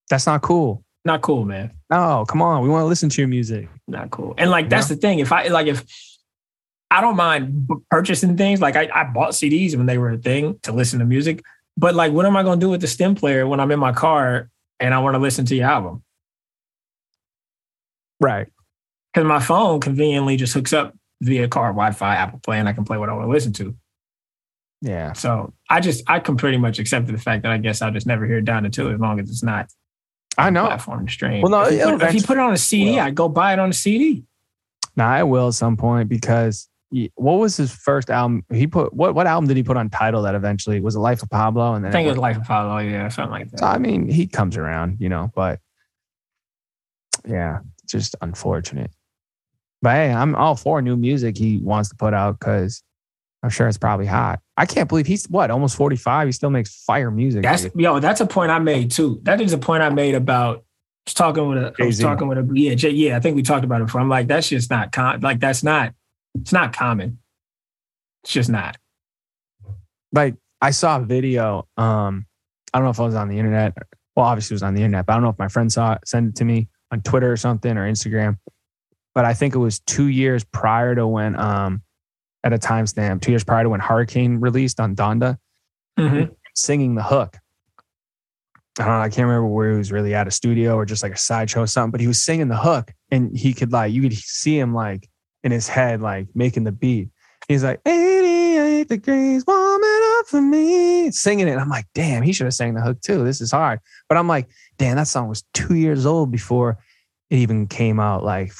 [0.08, 0.84] That's not cool.
[1.04, 1.72] Not cool, man.
[1.90, 2.62] No, come on.
[2.62, 3.68] We want to listen to your music.
[3.86, 4.34] Not cool.
[4.36, 5.20] And like that's the thing.
[5.20, 5.84] If I like if
[6.90, 10.58] I don't mind purchasing things, like I, I bought CDs when they were a thing
[10.62, 11.42] to listen to music.
[11.76, 13.78] But like, what am I going to do with the stem player when I'm in
[13.78, 16.02] my car and I want to listen to your album?
[18.20, 18.48] Right.
[19.12, 22.84] Because my phone conveniently just hooks up via car Wi-Fi, Apple Play, and I can
[22.84, 23.76] play what I want to listen to.
[24.80, 25.12] Yeah.
[25.12, 28.06] So I just I can pretty much accept the fact that I guess I'll just
[28.06, 29.68] never hear it Donda 2 as long as it's not
[30.36, 30.66] I know.
[30.66, 31.42] platform to stream.
[31.42, 33.00] Well, no, if, you put, if you put it on a CD, will.
[33.00, 34.24] I'd go buy it on a CD.
[34.96, 38.44] Nah, I will at some point because he- what was his first album?
[38.52, 41.22] He put what what album did he put on title that eventually was it Life
[41.22, 41.74] of Pablo?
[41.74, 43.58] And then I think it was Life of Pablo, yeah, something like that.
[43.60, 45.58] So, I mean, he comes around, you know, but
[47.26, 48.92] yeah, just unfortunate.
[49.82, 52.82] But hey, I'm all for new music he wants to put out because
[53.42, 54.40] I'm sure it's probably hot.
[54.56, 56.28] I can't believe he's what almost 45.
[56.28, 57.42] He still makes fire music.
[57.42, 57.72] That's dude.
[57.76, 59.20] yo, that's a point I made too.
[59.22, 60.62] That is a point I made about I
[61.06, 62.02] was talking with a I was Jay-Z.
[62.02, 64.00] talking with a yeah, Jay, yeah, I think we talked about it before.
[64.00, 65.94] I'm like, that's just not com- like that's not
[66.40, 67.18] it's not common.
[68.24, 68.76] It's just not.
[70.12, 71.68] like I saw a video.
[71.76, 72.26] Um,
[72.72, 73.74] I don't know if it was on the internet.
[74.16, 75.92] Well, obviously it was on the internet, but I don't know if my friend saw
[75.94, 78.36] it, sent it to me on Twitter or something or Instagram.
[79.14, 81.82] But I think it was two years prior to when, um,
[82.52, 85.38] at a timestamp, two years prior to when Hurricane released on Donda,
[85.98, 86.34] Mhm.
[86.54, 87.36] singing the hook.
[88.78, 89.00] I don't know.
[89.00, 91.62] I can't remember where he was really at a studio or just like a sideshow
[91.62, 94.56] or something, but he was singing the hook and he could like, you could see
[94.58, 95.08] him like
[95.42, 97.08] in his head, like making the beat.
[97.48, 101.56] He's like, 88 degrees warming up for me, singing it.
[101.56, 103.24] I'm like, damn, he should have sang the hook too.
[103.24, 103.80] This is hard.
[104.08, 106.78] But I'm like, damn, that song was two years old before
[107.30, 108.22] it even came out.
[108.22, 108.52] Like,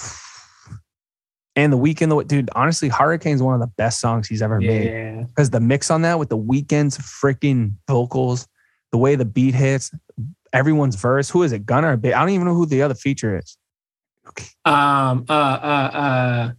[1.59, 5.23] and the Weeknd, dude, honestly, Hurricane's one of the best songs he's ever made Yeah.
[5.25, 8.47] because the mix on that with the Weeknd's freaking vocals,
[8.93, 9.91] the way the beat hits,
[10.53, 11.29] everyone's verse.
[11.29, 11.67] Who is it?
[11.67, 11.93] Gunner?
[11.93, 13.59] I don't even know who the other feature is.
[14.29, 14.47] Okay.
[14.65, 16.53] Um uh uh uh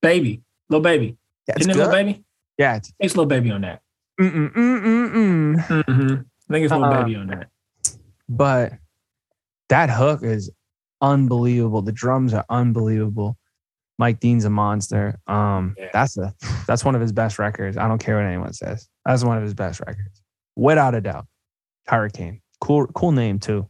[0.00, 0.42] baby.
[0.70, 1.16] Lil Baby.
[1.48, 1.82] Yeah, Isn't it good.
[1.82, 2.24] Lil Baby?
[2.58, 3.82] Yeah, it's It's Lil Baby on that.
[4.20, 5.84] mm mm mm mm mm.
[5.84, 6.12] Mm-hmm.
[6.14, 7.48] I think it's little Uh, baby on that.
[8.28, 8.72] But
[9.68, 10.50] that hook is
[11.00, 11.82] unbelievable.
[11.82, 13.36] The drums are unbelievable.
[13.98, 15.18] Mike Dean's a monster.
[15.26, 15.90] Um, Yeah.
[15.92, 16.34] that's a
[16.66, 17.76] that's one of his best records.
[17.76, 18.88] I don't care what anyone says.
[19.04, 20.22] That's one of his best records,
[20.56, 21.26] without a doubt.
[21.86, 23.68] Hurricane, cool, cool name too.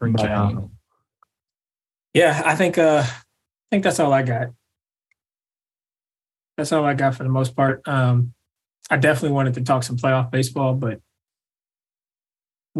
[0.00, 0.70] But, um,
[2.14, 3.12] Yeah, I think uh I
[3.70, 4.48] think that's all I got.
[6.56, 7.86] That's all I got for the most part.
[7.86, 8.32] Um
[8.90, 11.00] I definitely wanted to talk some playoff baseball, but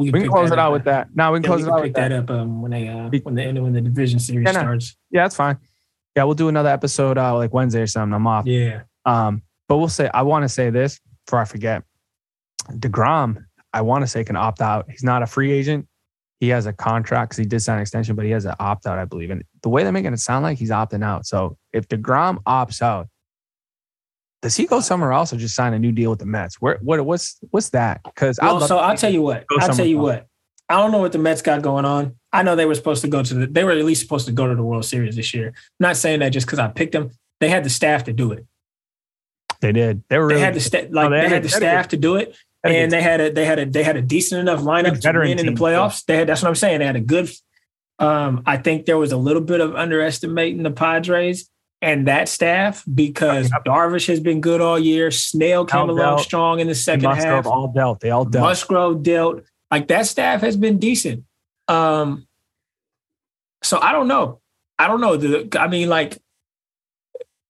[0.04, 0.72] we can pick close it out up.
[0.72, 1.08] with that.
[1.14, 2.18] Now we can Yeah, we close it can out pick with that, that.
[2.22, 4.96] up um, when they uh, when the when the division series Yeah, starts.
[5.10, 5.58] Yeah, that's fine.
[6.16, 8.14] Yeah, we'll do another episode uh, like Wednesday or something.
[8.14, 8.46] I'm off.
[8.46, 8.82] Yeah.
[9.04, 11.00] Um, but we'll say I want to say this.
[11.26, 11.82] before I forget,
[12.70, 14.90] Degrom, I want to say can opt out.
[14.90, 15.86] He's not a free agent.
[16.40, 18.86] He has a contract because he did sign an extension, but he has an opt
[18.86, 19.30] out, I believe.
[19.30, 21.26] And the way they're making it sound like he's opting out.
[21.26, 23.08] So if Degrom opts out,
[24.42, 26.60] does he go somewhere else or just sign a new deal with the Mets?
[26.60, 28.00] Where what what's what's that?
[28.04, 29.44] Because Well, so I'll tell you what.
[29.58, 30.04] I'll tell you else.
[30.04, 30.26] what.
[30.68, 32.16] I don't know what the Mets got going on.
[32.32, 33.46] I know they were supposed to go to the.
[33.46, 35.54] They were at least supposed to go to the World Series this year.
[35.80, 37.10] not saying that just because I picked them.
[37.40, 38.44] They had the staff to do it.
[39.60, 40.02] they did.
[40.08, 41.66] They were They really had the sta- like they they, had the they had a
[41.66, 44.40] staff to do it, and they had a they had a they had a decent
[44.40, 46.04] enough lineup to win in the playoffs.
[46.04, 46.80] They had that's what I'm saying.
[46.80, 47.30] They had a good.
[47.98, 51.50] Um, I think there was a little bit of underestimating the Padres
[51.80, 55.10] and that staff because Darvish has been good all year.
[55.10, 56.20] Snell came Al along dealt.
[56.20, 57.46] strong in the second Musgrove half.
[57.46, 58.00] all dealt.
[58.00, 58.42] They all dealt.
[58.42, 59.42] Musgrove dealt.
[59.70, 61.24] Like that staff has been decent.
[61.68, 62.26] Um,
[63.62, 64.40] so I don't know.
[64.78, 65.16] I don't know.
[65.16, 66.18] The I mean, like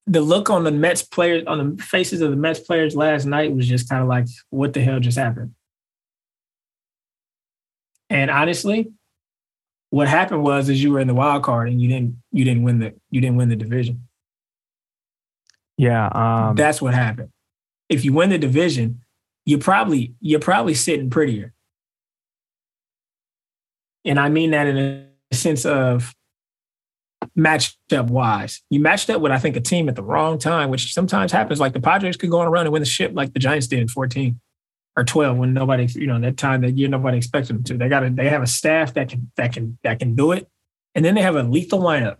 [0.05, 3.53] the look on the Mets players on the faces of the Mets players last night
[3.53, 5.53] was just kind of like, what the hell just happened?
[8.09, 8.91] And honestly,
[9.91, 12.63] what happened was is you were in the wild card and you didn't you didn't
[12.63, 14.07] win the you didn't win the division.
[15.79, 16.07] Yeah.
[16.07, 17.29] Um, That's what happened.
[17.87, 19.01] If you win the division,
[19.45, 21.53] you're probably you're probably sitting prettier.
[24.03, 26.13] And I mean that in a sense of
[27.37, 28.61] matchup wise.
[28.69, 31.61] You matched up with, I think, a team at the wrong time, which sometimes happens.
[31.61, 33.67] Like the Padres could go on a run and win the ship like the Giants
[33.67, 34.37] did in 14
[34.97, 37.77] or 12 when nobody, you know, that time that year nobody expected them to.
[37.77, 40.49] They got a, they have a staff that can that can that can do it.
[40.93, 42.17] And then they have a lethal lineup.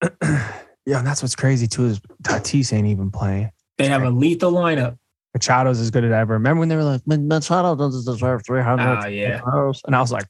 [0.88, 3.50] yeah, and that's what's crazy too is Tatis ain't even playing.
[3.76, 4.96] They have a lethal lineup.
[5.36, 6.32] Machado's as good as ever.
[6.32, 8.82] Remember when they were like, Machado doesn't deserve 300.
[8.82, 9.40] Ah, yeah.
[9.86, 10.24] And I was like,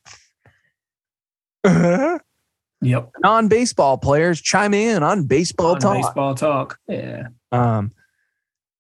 [2.81, 3.11] Yep.
[3.21, 5.97] non baseball players chime in on baseball On talk.
[5.97, 6.79] baseball talk.
[6.89, 7.29] Yeah.
[7.53, 7.93] Um,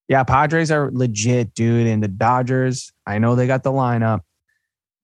[0.08, 1.86] yeah, Padres are legit, dude.
[1.86, 4.20] And the Dodgers, I know they got the lineup.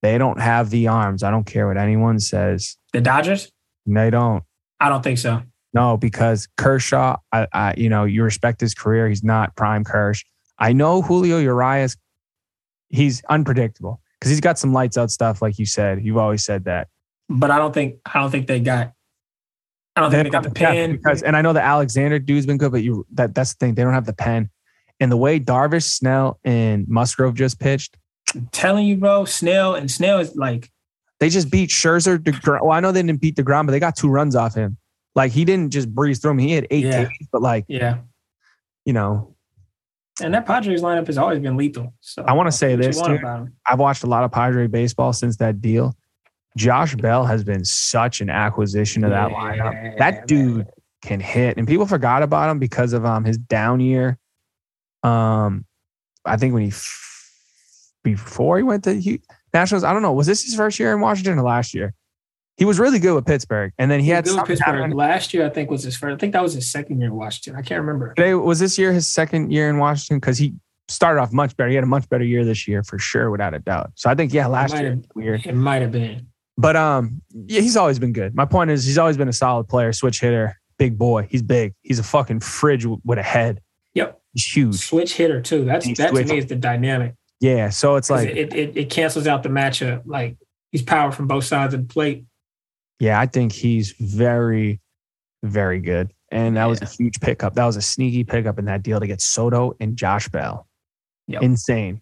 [0.02, 1.22] They don't have the arms.
[1.22, 2.76] I don't care what anyone says.
[2.92, 3.52] The Dodgers?
[3.86, 4.42] They don't.
[4.80, 5.42] I don't think so.
[5.74, 9.08] No, because Kershaw, I, I, you know, you respect his career.
[9.08, 10.24] He's not prime Kersh.
[10.58, 11.96] I know Julio Urias.
[12.88, 16.04] He's unpredictable because he's got some lights out stuff, like you said.
[16.04, 16.88] You've always said that.
[17.28, 18.92] But I don't think I don't think they got
[19.96, 20.92] I don't think they got the pen.
[20.92, 23.74] because, and I know the Alexander dude's been good, but you that that's the thing.
[23.74, 24.50] They don't have the pen.
[25.00, 27.96] And the way Darvish, Snell, and Musgrove just pitched,
[28.32, 30.70] I'm telling you, bro, Snell and Snell is like
[31.18, 32.18] they just beat Scherzer.
[32.18, 32.62] DeGrom.
[32.62, 34.76] Well, I know they didn't beat DeGrom, but they got two runs off him.
[35.14, 36.38] Like he didn't just breeze through him.
[36.38, 37.04] He had eight Yeah.
[37.06, 37.98] Ks, but like yeah.
[38.84, 39.34] you know,
[40.22, 41.94] And that Padres lineup has always been lethal.
[42.00, 43.20] So I want to say this, dude.
[43.66, 45.94] I've watched a lot of Padre baseball since that deal.
[46.56, 49.98] Josh Bell has been such an acquisition of that Yeah, lineup.
[49.98, 50.26] That man.
[50.26, 50.66] dude
[51.02, 54.18] can hit, and people forgot about him because of um his down year.
[55.02, 55.64] Um,
[56.24, 56.72] I think when he
[58.02, 59.18] before he went to Hu-
[59.52, 61.94] Nationals, I don't know, was this his first year in Washington or last year?
[62.56, 64.94] He was really good with Pittsburgh, and then he, He had good Pittsburgh.
[64.94, 66.14] Last year, I think was his first.
[66.14, 67.58] I think that was his second year in Washington.
[67.58, 68.14] I can't remember.
[68.14, 70.54] Today was this year his second year in Washington because he
[70.88, 71.68] started off much better.
[71.70, 73.90] He had a much better year this year for sure, without a doubt.
[73.96, 75.46] So I think yeah, last might year have- weird.
[75.46, 76.28] It might have been.
[76.56, 78.36] But um, yeah, he's always been good.
[78.36, 81.26] My point is, he's always been a solid player, switch hitter, big boy.
[81.28, 81.74] He's big.
[81.82, 83.60] He's a fucking fridge with a head.
[83.94, 84.20] Yep.
[84.32, 84.76] He's huge.
[84.76, 85.64] Switch hitter too.
[85.64, 87.14] That's that to me is the dynamic.
[87.40, 87.70] Yeah.
[87.70, 90.02] So it's like, it, it it cancels out the matchup.
[90.06, 90.36] Like
[90.70, 92.24] he's power from both sides of the plate.
[93.00, 94.80] Yeah, I think he's very,
[95.42, 96.12] very good.
[96.30, 97.54] And that was a huge pickup.
[97.54, 100.66] That was a sneaky pickup in that deal to get Soto and Josh Bell.
[101.28, 101.42] Yep.
[101.42, 102.00] Insane.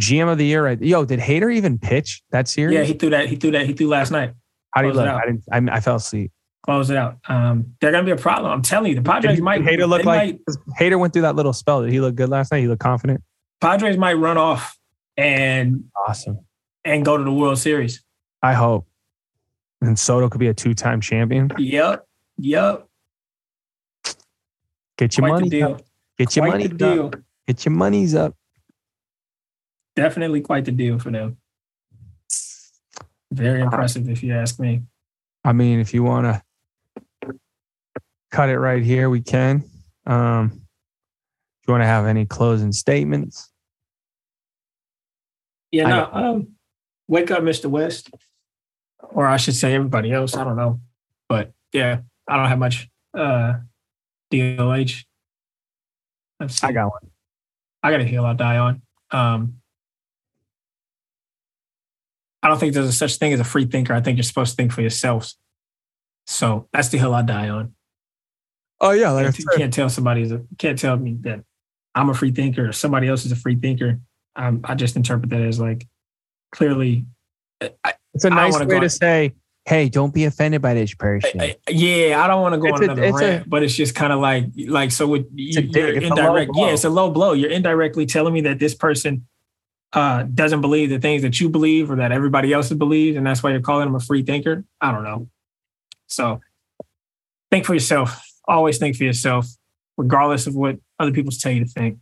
[0.00, 0.80] GM of the year, right?
[0.80, 2.74] Yo, did Hader even pitch that series?
[2.76, 3.28] Yeah, he threw that.
[3.28, 3.66] He threw that.
[3.66, 4.32] He threw last night.
[4.72, 5.06] How do you look?
[5.06, 5.70] I didn't.
[5.70, 6.32] I, I fell asleep.
[6.64, 7.18] Close it out.
[7.28, 8.50] Um, they're gonna be a problem.
[8.50, 9.60] I'm telling you, the Padres Did might.
[9.62, 11.82] Hader look like might- Hader went through that little spell?
[11.82, 12.60] Did he look good last night?
[12.60, 13.22] He looked confident.
[13.60, 14.76] Padres might run off
[15.16, 16.40] and Awesome.
[16.84, 18.02] and go to the World Series.
[18.42, 18.86] I hope.
[19.86, 21.50] And Soto could be a two-time champion.
[21.58, 22.06] Yep.
[22.38, 22.88] Yep.
[24.96, 25.72] Get your Quite money deal.
[25.74, 25.82] up.
[26.16, 27.06] Get your Quite money the deal.
[27.08, 27.16] up.
[27.46, 28.34] Get your monies up.
[29.94, 31.36] Definitely quite the deal for them.
[33.30, 34.82] Very impressive, if you ask me.
[35.44, 37.34] I mean, if you want to
[38.30, 39.64] cut it right here, we can.
[40.06, 40.46] Um,
[41.60, 43.50] if you want to have any closing statements,
[45.70, 46.08] Yeah, no.
[46.12, 46.48] Um,
[47.06, 47.66] wake up, Mr.
[47.66, 48.10] West,
[49.10, 50.36] or I should say everybody else.
[50.36, 50.80] I don't know,
[51.28, 52.88] but yeah, I don't have much.
[53.12, 53.54] Uh,
[54.30, 55.04] DOH.
[56.62, 57.10] I got one.
[57.82, 58.82] I got a hill I'll die on.
[59.10, 59.60] Um,
[62.42, 63.94] I don't think there's a such thing as a free thinker.
[63.94, 65.38] I think you're supposed to think for yourselves.
[66.26, 67.74] So that's the hill I die on.
[68.80, 71.44] Oh yeah, like you can't tell somebody's a, can't tell me that
[71.94, 74.00] I'm a free thinker or somebody else is a free thinker,
[74.36, 75.86] um, I just interpret that as like
[76.52, 77.06] clearly.
[77.62, 79.34] I, It's a nice way to say,
[79.64, 82.76] "Hey, don't be offended by this person." I- yeah, I don't want to go It's
[82.80, 85.26] on a- another it's a- rant, but it's just kind of like like so with
[85.34, 86.52] you, dig, you're it's a low indirect.
[86.54, 87.32] Yeah, it's a low blow.
[87.32, 89.26] You're indirectly telling me that this person
[89.92, 93.42] uh, doesn't believe the things that you believe or that everybody else believes, and that's
[93.42, 94.64] why you're calling them a free thinker.
[94.80, 95.28] I don't know.
[96.08, 96.40] So
[97.50, 98.20] think for yourself.
[98.46, 99.46] Always think for yourself,
[99.96, 101.98] regardless of what other people tell you to think.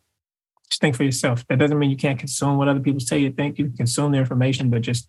[0.70, 1.46] Just think for yourself.
[1.48, 3.58] That doesn't mean you can't consume what other people tell you to think.
[3.58, 5.06] You can consume the information, but just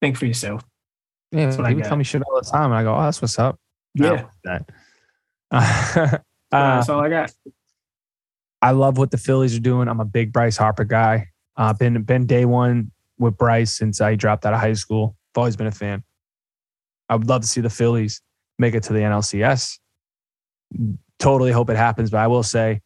[0.00, 0.62] think for yourself.
[1.32, 3.20] yeah, what I people tell me shit all the time, and I go, "Oh, that's
[3.20, 3.58] what's up."
[3.94, 4.70] Yeah, that.
[5.50, 6.18] uh,
[6.50, 7.32] that's all I got.
[8.60, 9.88] I love what the Phillies are doing.
[9.88, 11.28] I'm a big Bryce Harper guy.
[11.56, 15.16] Uh, been been day one with Bryce since I dropped out of high school.
[15.34, 16.02] I've always been a fan.
[17.08, 18.20] I would love to see the Phillies
[18.58, 19.78] make it to the NLCS.
[21.18, 22.80] Totally hope it happens, but I will say,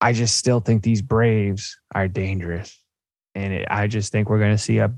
[0.00, 2.78] I just still think these Braves are dangerous,
[3.34, 4.92] and it, I just think we're going to see a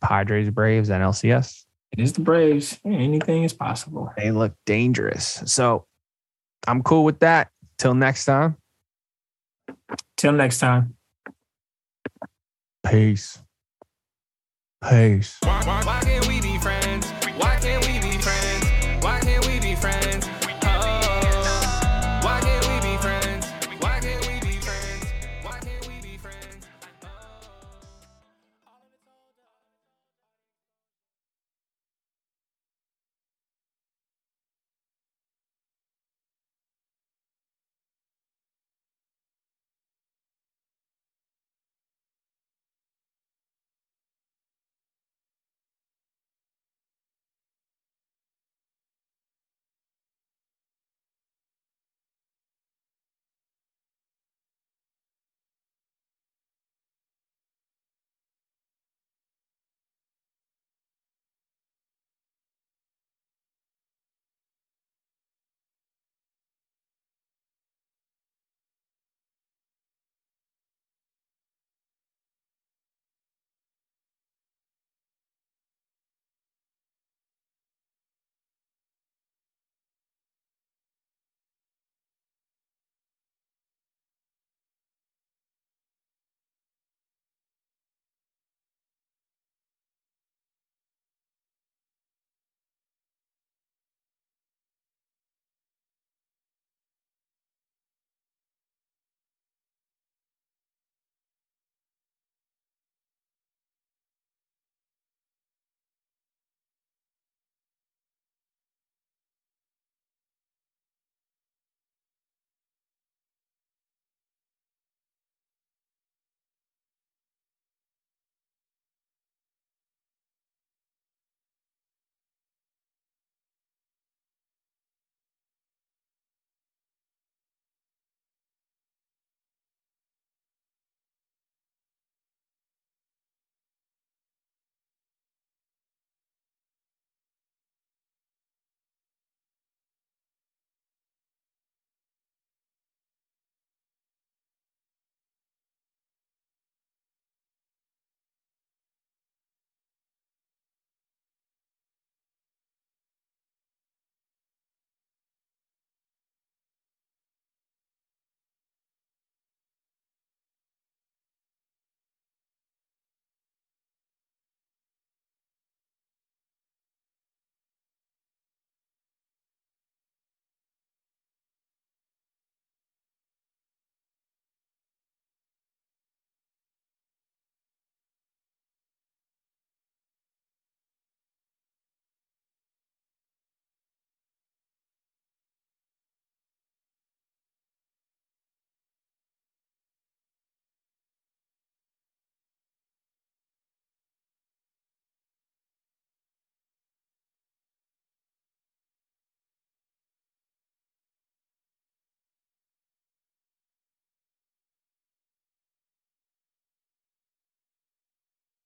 [0.00, 1.64] Padres Braves NLCS.
[1.92, 2.80] It is the Braves.
[2.84, 4.10] Anything is possible.
[4.16, 5.86] They look dangerous, so
[6.66, 7.50] I'm cool with that.
[7.78, 8.56] Till next time,
[10.16, 10.96] Till next time.
[12.86, 13.38] peace.
[14.88, 15.38] Peace.